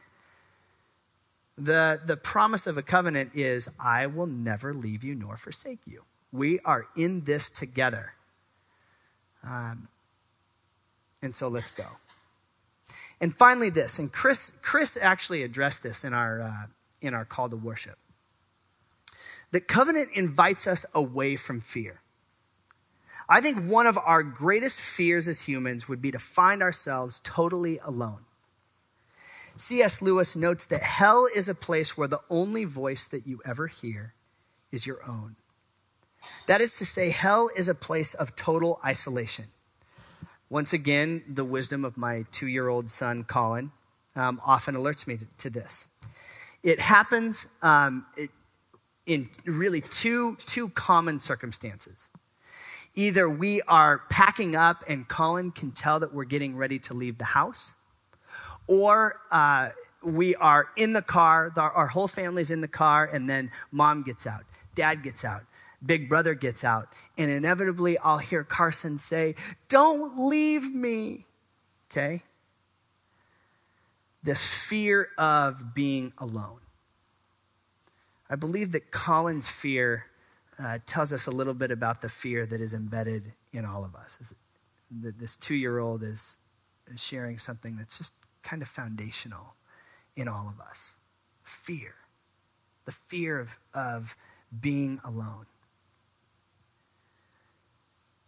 The, 1.59 2.01
the 2.05 2.17
promise 2.17 2.67
of 2.67 2.79
a 2.79 2.83
covenant 2.83 3.33
is, 3.35 3.69
I 3.79 4.07
will 4.07 4.27
never 4.27 4.75
leave 4.75 5.05
you 5.05 5.15
nor 5.15 5.37
forsake 5.37 5.81
you. 5.87 6.05
We 6.33 6.61
are 6.61 6.87
in 6.97 7.25
this 7.25 7.51
together. 7.51 8.13
Um, 9.43 9.89
and 11.23 11.35
so 11.35 11.49
let's 11.49 11.71
go. 11.71 11.87
And 13.21 13.35
finally, 13.35 13.71
this, 13.71 13.99
and 13.99 14.13
Chris, 14.13 14.53
Chris 14.61 14.99
actually 15.01 15.43
addressed 15.43 15.83
this 15.83 16.05
in 16.05 16.13
our, 16.13 16.43
uh, 16.43 16.67
in 17.01 17.15
our 17.15 17.25
call 17.25 17.49
to 17.49 17.57
worship. 17.57 17.99
The 19.57 19.63
covenant 19.63 20.11
invites 20.13 20.67
us 20.67 20.85
away 20.93 21.37
from 21.37 21.63
fear. 21.63 22.03
I 23.27 23.41
think 23.41 23.65
one 23.65 23.87
of 23.87 23.97
our 23.97 24.23
greatest 24.23 24.79
fears 24.79 25.29
as 25.29 25.41
humans 25.41 25.89
would 25.89 26.03
be 26.03 26.11
to 26.11 26.19
find 26.19 26.63
ourselves 26.63 27.23
totally 27.25 27.79
alone. 27.83 28.27
C.S. 29.57 30.03
Lewis 30.03 30.37
notes 30.37 30.67
that 30.67 30.83
hell 30.83 31.27
is 31.35 31.49
a 31.49 31.55
place 31.55 31.97
where 31.97 32.07
the 32.07 32.21
only 32.29 32.65
voice 32.65 33.09
that 33.09 33.27
you 33.27 33.41
ever 33.47 33.67
hear 33.67 34.13
is 34.71 34.87
your 34.87 35.03
own. 35.09 35.37
That 36.49 36.61
is 36.61 36.77
to 36.77 36.85
say, 36.85 37.09
hell 37.09 37.49
is 37.57 37.71
a 37.71 37.75
place 37.75 38.13
of 38.13 38.37
total 38.37 38.79
isolation. 38.85 39.47
Once 40.51 40.75
again, 40.75 41.25
the 41.27 41.47
wisdom 41.47 41.83
of 41.83 41.97
my 41.97 42.27
two 42.31 42.47
year 42.47 42.69
old 42.69 42.91
son, 42.91 43.25
Colin, 43.25 43.71
um, 44.17 44.39
often 44.45 44.75
alerts 44.75 45.07
me 45.07 45.17
to, 45.17 45.27
to, 45.39 45.49
this. 45.49 45.89
It 46.63 46.79
happens 46.79 47.47
um, 47.63 48.05
it, 48.19 48.29
in 49.07 49.31
really 49.45 49.81
two, 49.81 50.37
two 50.45 50.69
common 50.71 51.21
circumstances. 51.21 52.11
Either 52.95 53.29
we 53.29 53.63
are 53.63 54.03
packing 54.11 54.57
up 54.57 54.85
and 54.89 55.07
Colin 55.07 55.53
can 55.53 55.71
tell 55.71 56.01
that 56.01 56.13
we're 56.13 56.25
getting 56.25 56.57
ready 56.57 56.79
to 56.81 56.95
leave 56.95 57.19
the 57.19 57.25
house, 57.25 57.75
or 58.67 59.21
uh, 59.31 59.69
we 60.03 60.35
are 60.37 60.69
in 60.77 60.93
the 60.93 61.03
car, 61.03 61.53
our, 61.57 61.87
whole 61.87 62.09
family's 62.09 62.51
in 62.51 62.61
the 62.61 62.69
car, 62.69 63.05
and 63.05 63.29
then 63.29 63.51
mom 63.71 64.03
gets 64.03 64.27
out, 64.27 64.45
dad 64.75 65.03
gets 65.03 65.25
out, 65.25 65.43
big 65.85 66.09
brother 66.09 66.35
gets 66.35 66.65
out, 66.65 66.89
and 67.17 67.31
inevitably 67.31 67.99
I'll 67.99 68.19
hear 68.19 68.43
Carson 68.43 68.99
say, 68.99 69.35
Don't 69.69 70.19
leave 70.19 70.75
me. 70.75 71.27
Okay? 71.91 72.23
This 74.23 74.45
fear 74.45 75.09
of 75.19 75.75
being 75.75 76.13
alone. 76.19 76.61
I 78.29 78.37
believe 78.37 78.73
that 78.73 78.91
Colin's 78.91 79.49
fear 79.49 80.07
uh, 80.59 80.79
tells 80.87 81.13
us 81.13 81.27
a 81.27 81.31
little 81.31 81.55
bit 81.55 81.71
about 81.71 82.01
the 82.01 82.09
fear 82.09 82.47
that 82.47 82.61
is 82.61 82.75
embedded 82.75 83.33
in 83.53 83.65
all 83.65 83.85
of 83.85 83.95
us. 83.95 84.35
This 84.91 85.37
two 85.37 85.55
year 85.55 85.79
old 85.79 86.03
is 86.03 86.39
sharing 86.97 87.39
something 87.39 87.77
that's 87.77 87.99
just 87.99 88.15
kind 88.43 88.63
of 88.63 88.69
foundational 88.69 89.55
in 90.17 90.29
all 90.29 90.49
of 90.49 90.61
us 90.61 90.97
fear. 91.43 91.95
The 92.85 92.93
fear 92.93 93.39
of, 93.41 93.59
of 93.75 94.17
being 94.61 95.01
alone. 95.05 95.47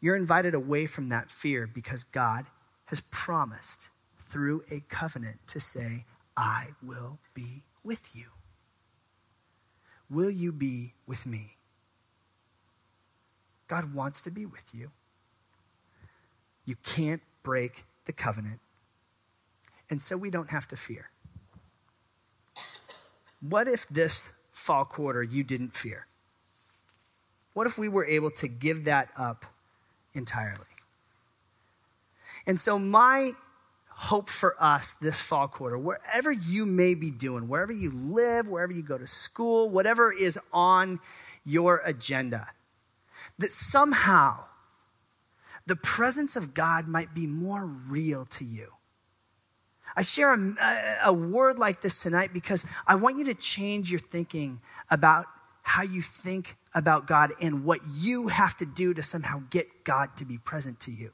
You're 0.01 0.17
invited 0.17 0.55
away 0.55 0.87
from 0.87 1.09
that 1.09 1.31
fear 1.31 1.67
because 1.67 2.05
God 2.05 2.47
has 2.87 3.01
promised 3.11 3.91
through 4.21 4.63
a 4.71 4.81
covenant 4.89 5.39
to 5.49 5.61
say, 5.61 6.05
I 6.37 6.69
will 6.83 7.19
be 7.35 7.65
with 7.83 8.15
you. 8.15 8.27
Will 10.11 10.31
you 10.31 10.53
be 10.53 10.95
with 11.07 11.27
me? 11.27 11.57
God 13.67 13.93
wants 13.93 14.23
to 14.23 14.31
be 14.31 14.47
with 14.47 14.65
you. 14.73 14.91
You 16.65 16.77
can't 16.83 17.23
break 17.43 17.85
the 18.07 18.13
covenant. 18.13 18.61
And 19.91 20.01
so 20.01 20.17
we 20.17 20.31
don't 20.31 20.49
have 20.51 20.69
to 20.69 20.77
fear. 20.77 21.11
What 23.41 23.69
if 23.69 23.87
this 23.89 24.33
fall 24.51 24.85
quarter 24.85 25.23
you 25.23 25.45
didn't 25.45 25.75
fear? 25.75 26.07
What 27.55 27.67
if 27.67 27.79
we 27.79 27.89
were 27.89 28.05
able 28.05 28.31
to 28.33 28.49
give 28.49 28.85
that 28.85 29.11
up 29.17 29.47
entirely. 30.19 30.65
And 32.47 32.59
so, 32.59 32.79
my 32.79 33.33
hope 33.99 34.31
for 34.31 34.55
us 34.63 34.95
this 34.95 35.19
fall 35.19 35.49
quarter, 35.49 35.77
wherever 35.77 36.31
you 36.31 36.65
may 36.65 36.95
be 36.95 37.11
doing, 37.11 37.49
wherever 37.49 37.73
you 37.73 37.91
live, 37.91 38.47
wherever 38.47 38.73
you 38.73 38.81
go 38.81 38.97
to 38.97 39.09
school, 39.09 39.69
whatever 39.69 40.13
is 40.13 40.39
on 40.53 41.01
your 41.45 41.83
agenda, 41.85 42.47
that 43.39 43.51
somehow 43.51 44.39
the 45.67 45.75
presence 45.75 46.37
of 46.37 46.55
God 46.55 46.87
might 46.87 47.13
be 47.13 47.27
more 47.27 47.67
real 47.67 48.25
to 48.27 48.45
you. 48.45 48.69
I 49.97 50.03
share 50.03 50.33
a, 50.33 50.99
a, 51.07 51.13
word 51.13 51.59
like 51.59 51.81
this 51.81 52.01
tonight 52.01 52.33
because 52.33 52.65
I 52.87 52.95
want 52.95 53.19
you 53.19 53.25
to 53.25 53.35
change 53.35 53.91
your 53.91 53.99
thinking 53.99 54.61
about 54.93 55.27
how 55.63 55.83
you 55.83 56.03
think 56.03 56.57
about 56.73 57.09
God 57.09 57.33
and 57.41 57.65
what 57.65 57.81
you 57.97 58.29
have 58.29 58.57
to 58.59 58.65
do 58.65 58.95
to 58.95 59.03
somehow 59.03 59.43
get 59.51 59.83
God 59.83 60.17
to 60.19 60.25
be 60.25 60.39
present 60.39 60.79
to 60.81 60.93
you. 60.93 61.11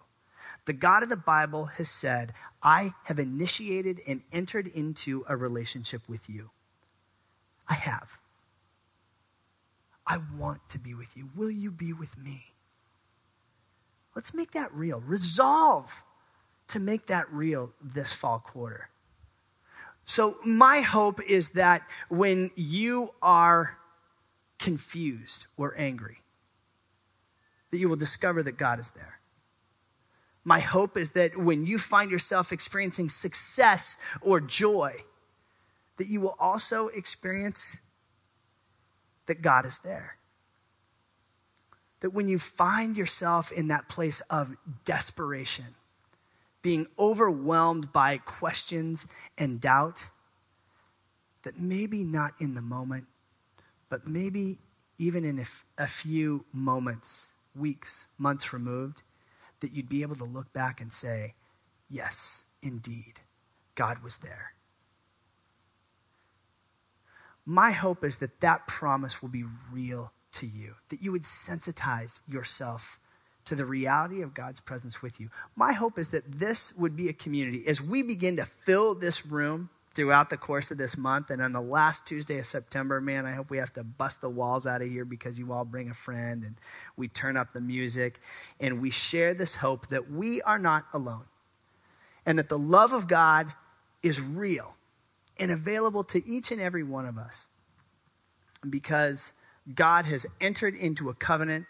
The 0.67 0.73
God 0.73 1.03
of 1.03 1.09
the 1.09 1.17
Bible 1.17 1.67
has 1.67 1.91
said, 1.91 2.33
I 2.63 2.93
have 3.05 3.19
initiated 3.19 4.01
and 4.07 4.23
entered 4.33 4.67
into 4.67 5.25
a 5.29 5.37
relationship 5.37 6.03
with 6.09 6.29
you. 6.29 6.51
I 7.69 7.75
have. 7.75 8.19
I 10.07 10.19
want 10.37 10.61
to 10.71 10.79
be 10.79 10.95
with 10.95 11.17
you. 11.17 11.31
Will 11.35 11.51
you 11.51 11.71
be 11.71 11.93
with 11.93 12.17
me? 12.19 12.55
Let's 14.15 14.33
make 14.33 14.53
that 14.53 14.73
real. 14.73 15.01
Resolve 15.01 16.05
to 16.69 16.79
make 16.79 17.07
that 17.07 17.31
real 17.31 17.73
this 17.83 18.13
fall 18.13 18.39
quarter. 18.39 18.89
So, 20.07 20.37
my 20.45 20.81
hope 20.81 21.23
is 21.23 21.53
that 21.53 21.83
when 22.09 22.51
you 22.55 23.15
are 23.23 23.79
confused 24.59 25.47
or 25.57 25.75
angry, 25.79 26.19
that 27.71 27.79
you 27.79 27.89
will 27.89 27.97
discover 27.97 28.43
that 28.43 28.59
God 28.59 28.79
is 28.79 28.91
there. 28.91 29.19
My 30.45 30.61
hope 30.61 30.97
is 30.99 31.13
that 31.13 31.37
when 31.37 31.65
you 31.67 31.79
find 31.79 32.11
yourself 32.11 32.53
experiencing 32.53 33.09
success 33.09 33.97
or 34.21 34.41
joy, 34.41 35.05
that 35.97 36.09
you 36.09 36.21
will 36.21 36.37
also 36.39 36.89
experience 36.89 37.81
that 39.27 39.41
God 39.41 39.65
is 39.65 39.79
there. 39.81 40.17
That 42.01 42.11
when 42.11 42.29
you 42.29 42.39
find 42.39 42.97
yourself 42.97 43.51
in 43.53 43.69
that 43.69 43.89
place 43.89 44.21
of 44.29 44.55
desperation, 44.85 45.75
being 46.61 46.87
overwhelmed 46.99 47.93
by 47.93 48.19
questions 48.19 49.07
and 49.39 49.61
doubt, 49.61 50.09
that 51.43 51.59
maybe 51.59 52.05
not 52.05 52.35
in 52.41 52.55
the 52.55 52.63
moment, 52.63 53.07
but 53.89 54.07
maybe 54.07 54.59
even 54.99 55.25
in 55.25 55.45
a, 55.79 55.87
few 55.87 56.45
moments, 56.53 57.29
weeks, 57.55 58.07
months 58.19 58.53
removed, 58.53 59.03
that 59.65 59.73
you'd 59.73 59.89
be 59.89 60.03
able 60.03 60.17
to 60.17 60.25
look 60.25 60.53
back 60.53 60.83
and 60.83 60.93
say, 60.93 61.33
yes, 61.89 62.45
indeed, 62.63 63.21
God 63.75 64.03
was 64.03 64.19
there. 64.19 64.53
My 67.47 67.71
hope 67.71 68.05
is 68.05 68.19
that 68.19 68.41
that 68.41 68.67
promise 68.67 69.23
will 69.23 69.31
be 69.31 69.47
real 69.73 70.13
to 70.33 70.47
you, 70.47 70.75
that 70.91 71.01
you 71.01 71.13
would 71.13 71.23
sensitize 71.23 72.21
yourself 72.29 73.01
to 73.47 73.55
the 73.55 73.65
reality 73.65 74.21
of 74.21 74.35
God's 74.35 74.61
presence 74.61 75.01
with 75.01 75.19
you. 75.19 75.31
My 75.57 75.73
hope 75.73 75.99
is 75.99 76.11
that 76.11 76.31
this 76.31 76.77
would 76.77 76.95
be 76.95 77.09
a 77.09 77.15
community 77.15 77.67
as 77.67 77.81
we 77.81 78.03
begin 78.03 78.37
to 78.37 78.45
fill 78.45 78.95
this 78.95 79.25
room 79.25 79.71
throughout 79.95 80.31
the 80.31 80.37
course 80.37 80.71
of 80.71 80.79
this 80.79 80.97
month. 80.97 81.31
And 81.31 81.41
on 81.41 81.53
the 81.53 81.61
last 81.61 82.07
Tuesday 82.07 82.39
of 82.39 82.47
September, 82.47 83.01
man, 83.01 83.27
I 83.27 83.33
hope 83.33 83.51
we 83.51 83.59
have 83.59 83.73
to 83.75 83.85
bust 83.85 84.21
the 84.21 84.29
walls 84.29 84.67
out 84.67 84.83
of 84.83 84.89
here 84.89 85.05
because 85.05 85.39
you 85.39 85.53
all 85.53 85.65
bring 85.65 85.89
a 85.89 85.95
friend 85.95 86.43
and 86.45 86.57
we 86.97 87.09
turn 87.09 87.37
up 87.37 87.53
the 87.53 87.61
music 87.61 88.21
and 88.61 88.81
we 88.81 88.91
share 88.91 89.35
this 89.35 89.57
hope 89.57 89.89
that 89.89 90.11
we 90.11 90.43
are 90.43 90.59
not 90.59 90.87
alone 90.93 91.25
and 92.27 92.39
that 92.39 92.49
the 92.49 92.59
love 92.59 92.93
of 92.93 93.07
God 93.07 93.53
is 94.03 94.21
real 94.21 94.75
and 95.39 95.51
available 95.51 96.05
to 96.05 96.27
each 96.29 96.51
and 96.53 96.61
every 96.61 96.83
one 96.83 97.07
of 97.07 97.19
us 97.19 97.47
because 98.69 99.33
God 99.73 100.07
has 100.07 100.27
entered 100.41 100.75
into 100.75 101.09
a 101.09 101.15
covenant 101.15 101.67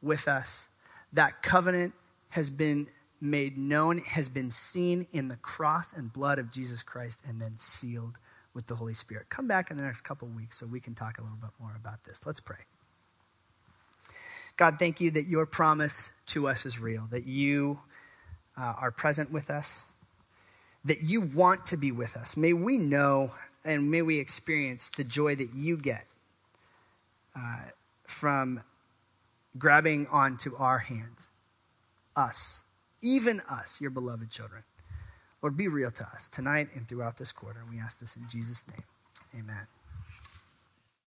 with 0.00 0.28
us. 0.28 0.68
That 1.12 1.42
covenant 1.42 1.94
has 2.30 2.50
been 2.50 2.88
made 3.22 3.56
known, 3.56 3.98
has 3.98 4.28
been 4.28 4.50
seen 4.50 5.06
in 5.12 5.28
the 5.28 5.36
cross 5.36 5.92
and 5.92 6.12
blood 6.12 6.38
of 6.40 6.50
Jesus 6.50 6.82
Christ, 6.82 7.22
and 7.26 7.40
then 7.40 7.56
sealed 7.56 8.18
with 8.52 8.66
the 8.66 8.74
Holy 8.74 8.94
Spirit. 8.94 9.30
Come 9.30 9.46
back 9.46 9.70
in 9.70 9.76
the 9.76 9.82
next 9.84 10.02
couple 10.02 10.28
weeks 10.28 10.58
so 10.58 10.66
we 10.66 10.80
can 10.80 10.94
talk 10.94 11.18
a 11.18 11.22
little 11.22 11.38
bit 11.40 11.50
more 11.60 11.74
about 11.76 12.04
this. 12.04 12.26
Let's 12.26 12.40
pray. 12.40 12.58
God, 14.56 14.78
thank 14.78 15.00
you 15.00 15.12
that 15.12 15.26
your 15.26 15.46
promise 15.46 16.10
to 16.26 16.48
us 16.48 16.66
is 16.66 16.78
real, 16.78 17.06
that 17.10 17.24
you 17.24 17.80
uh, 18.58 18.74
are 18.78 18.90
present 18.90 19.30
with 19.30 19.50
us, 19.50 19.86
that 20.84 21.02
you 21.02 21.20
want 21.20 21.64
to 21.66 21.76
be 21.76 21.92
with 21.92 22.16
us. 22.16 22.36
May 22.36 22.52
we 22.52 22.76
know 22.76 23.30
and 23.64 23.90
may 23.90 24.02
we 24.02 24.18
experience 24.18 24.90
the 24.90 25.04
joy 25.04 25.36
that 25.36 25.54
you 25.54 25.76
get 25.76 26.06
uh, 27.36 27.66
from 28.04 28.62
grabbing 29.56 30.06
onto 30.08 30.56
our 30.56 30.78
hands, 30.78 31.30
us, 32.16 32.64
even 33.02 33.40
us, 33.48 33.80
your 33.80 33.90
beloved 33.90 34.30
children. 34.30 34.62
Lord, 35.42 35.56
be 35.56 35.68
real 35.68 35.90
to 35.90 36.04
us 36.14 36.28
tonight 36.28 36.68
and 36.74 36.88
throughout 36.88 37.18
this 37.18 37.32
quarter. 37.32 37.60
And 37.60 37.70
we 37.70 37.80
ask 37.80 38.00
this 38.00 38.16
in 38.16 38.24
Jesus' 38.30 38.64
name. 38.68 38.84
Amen. 39.34 39.66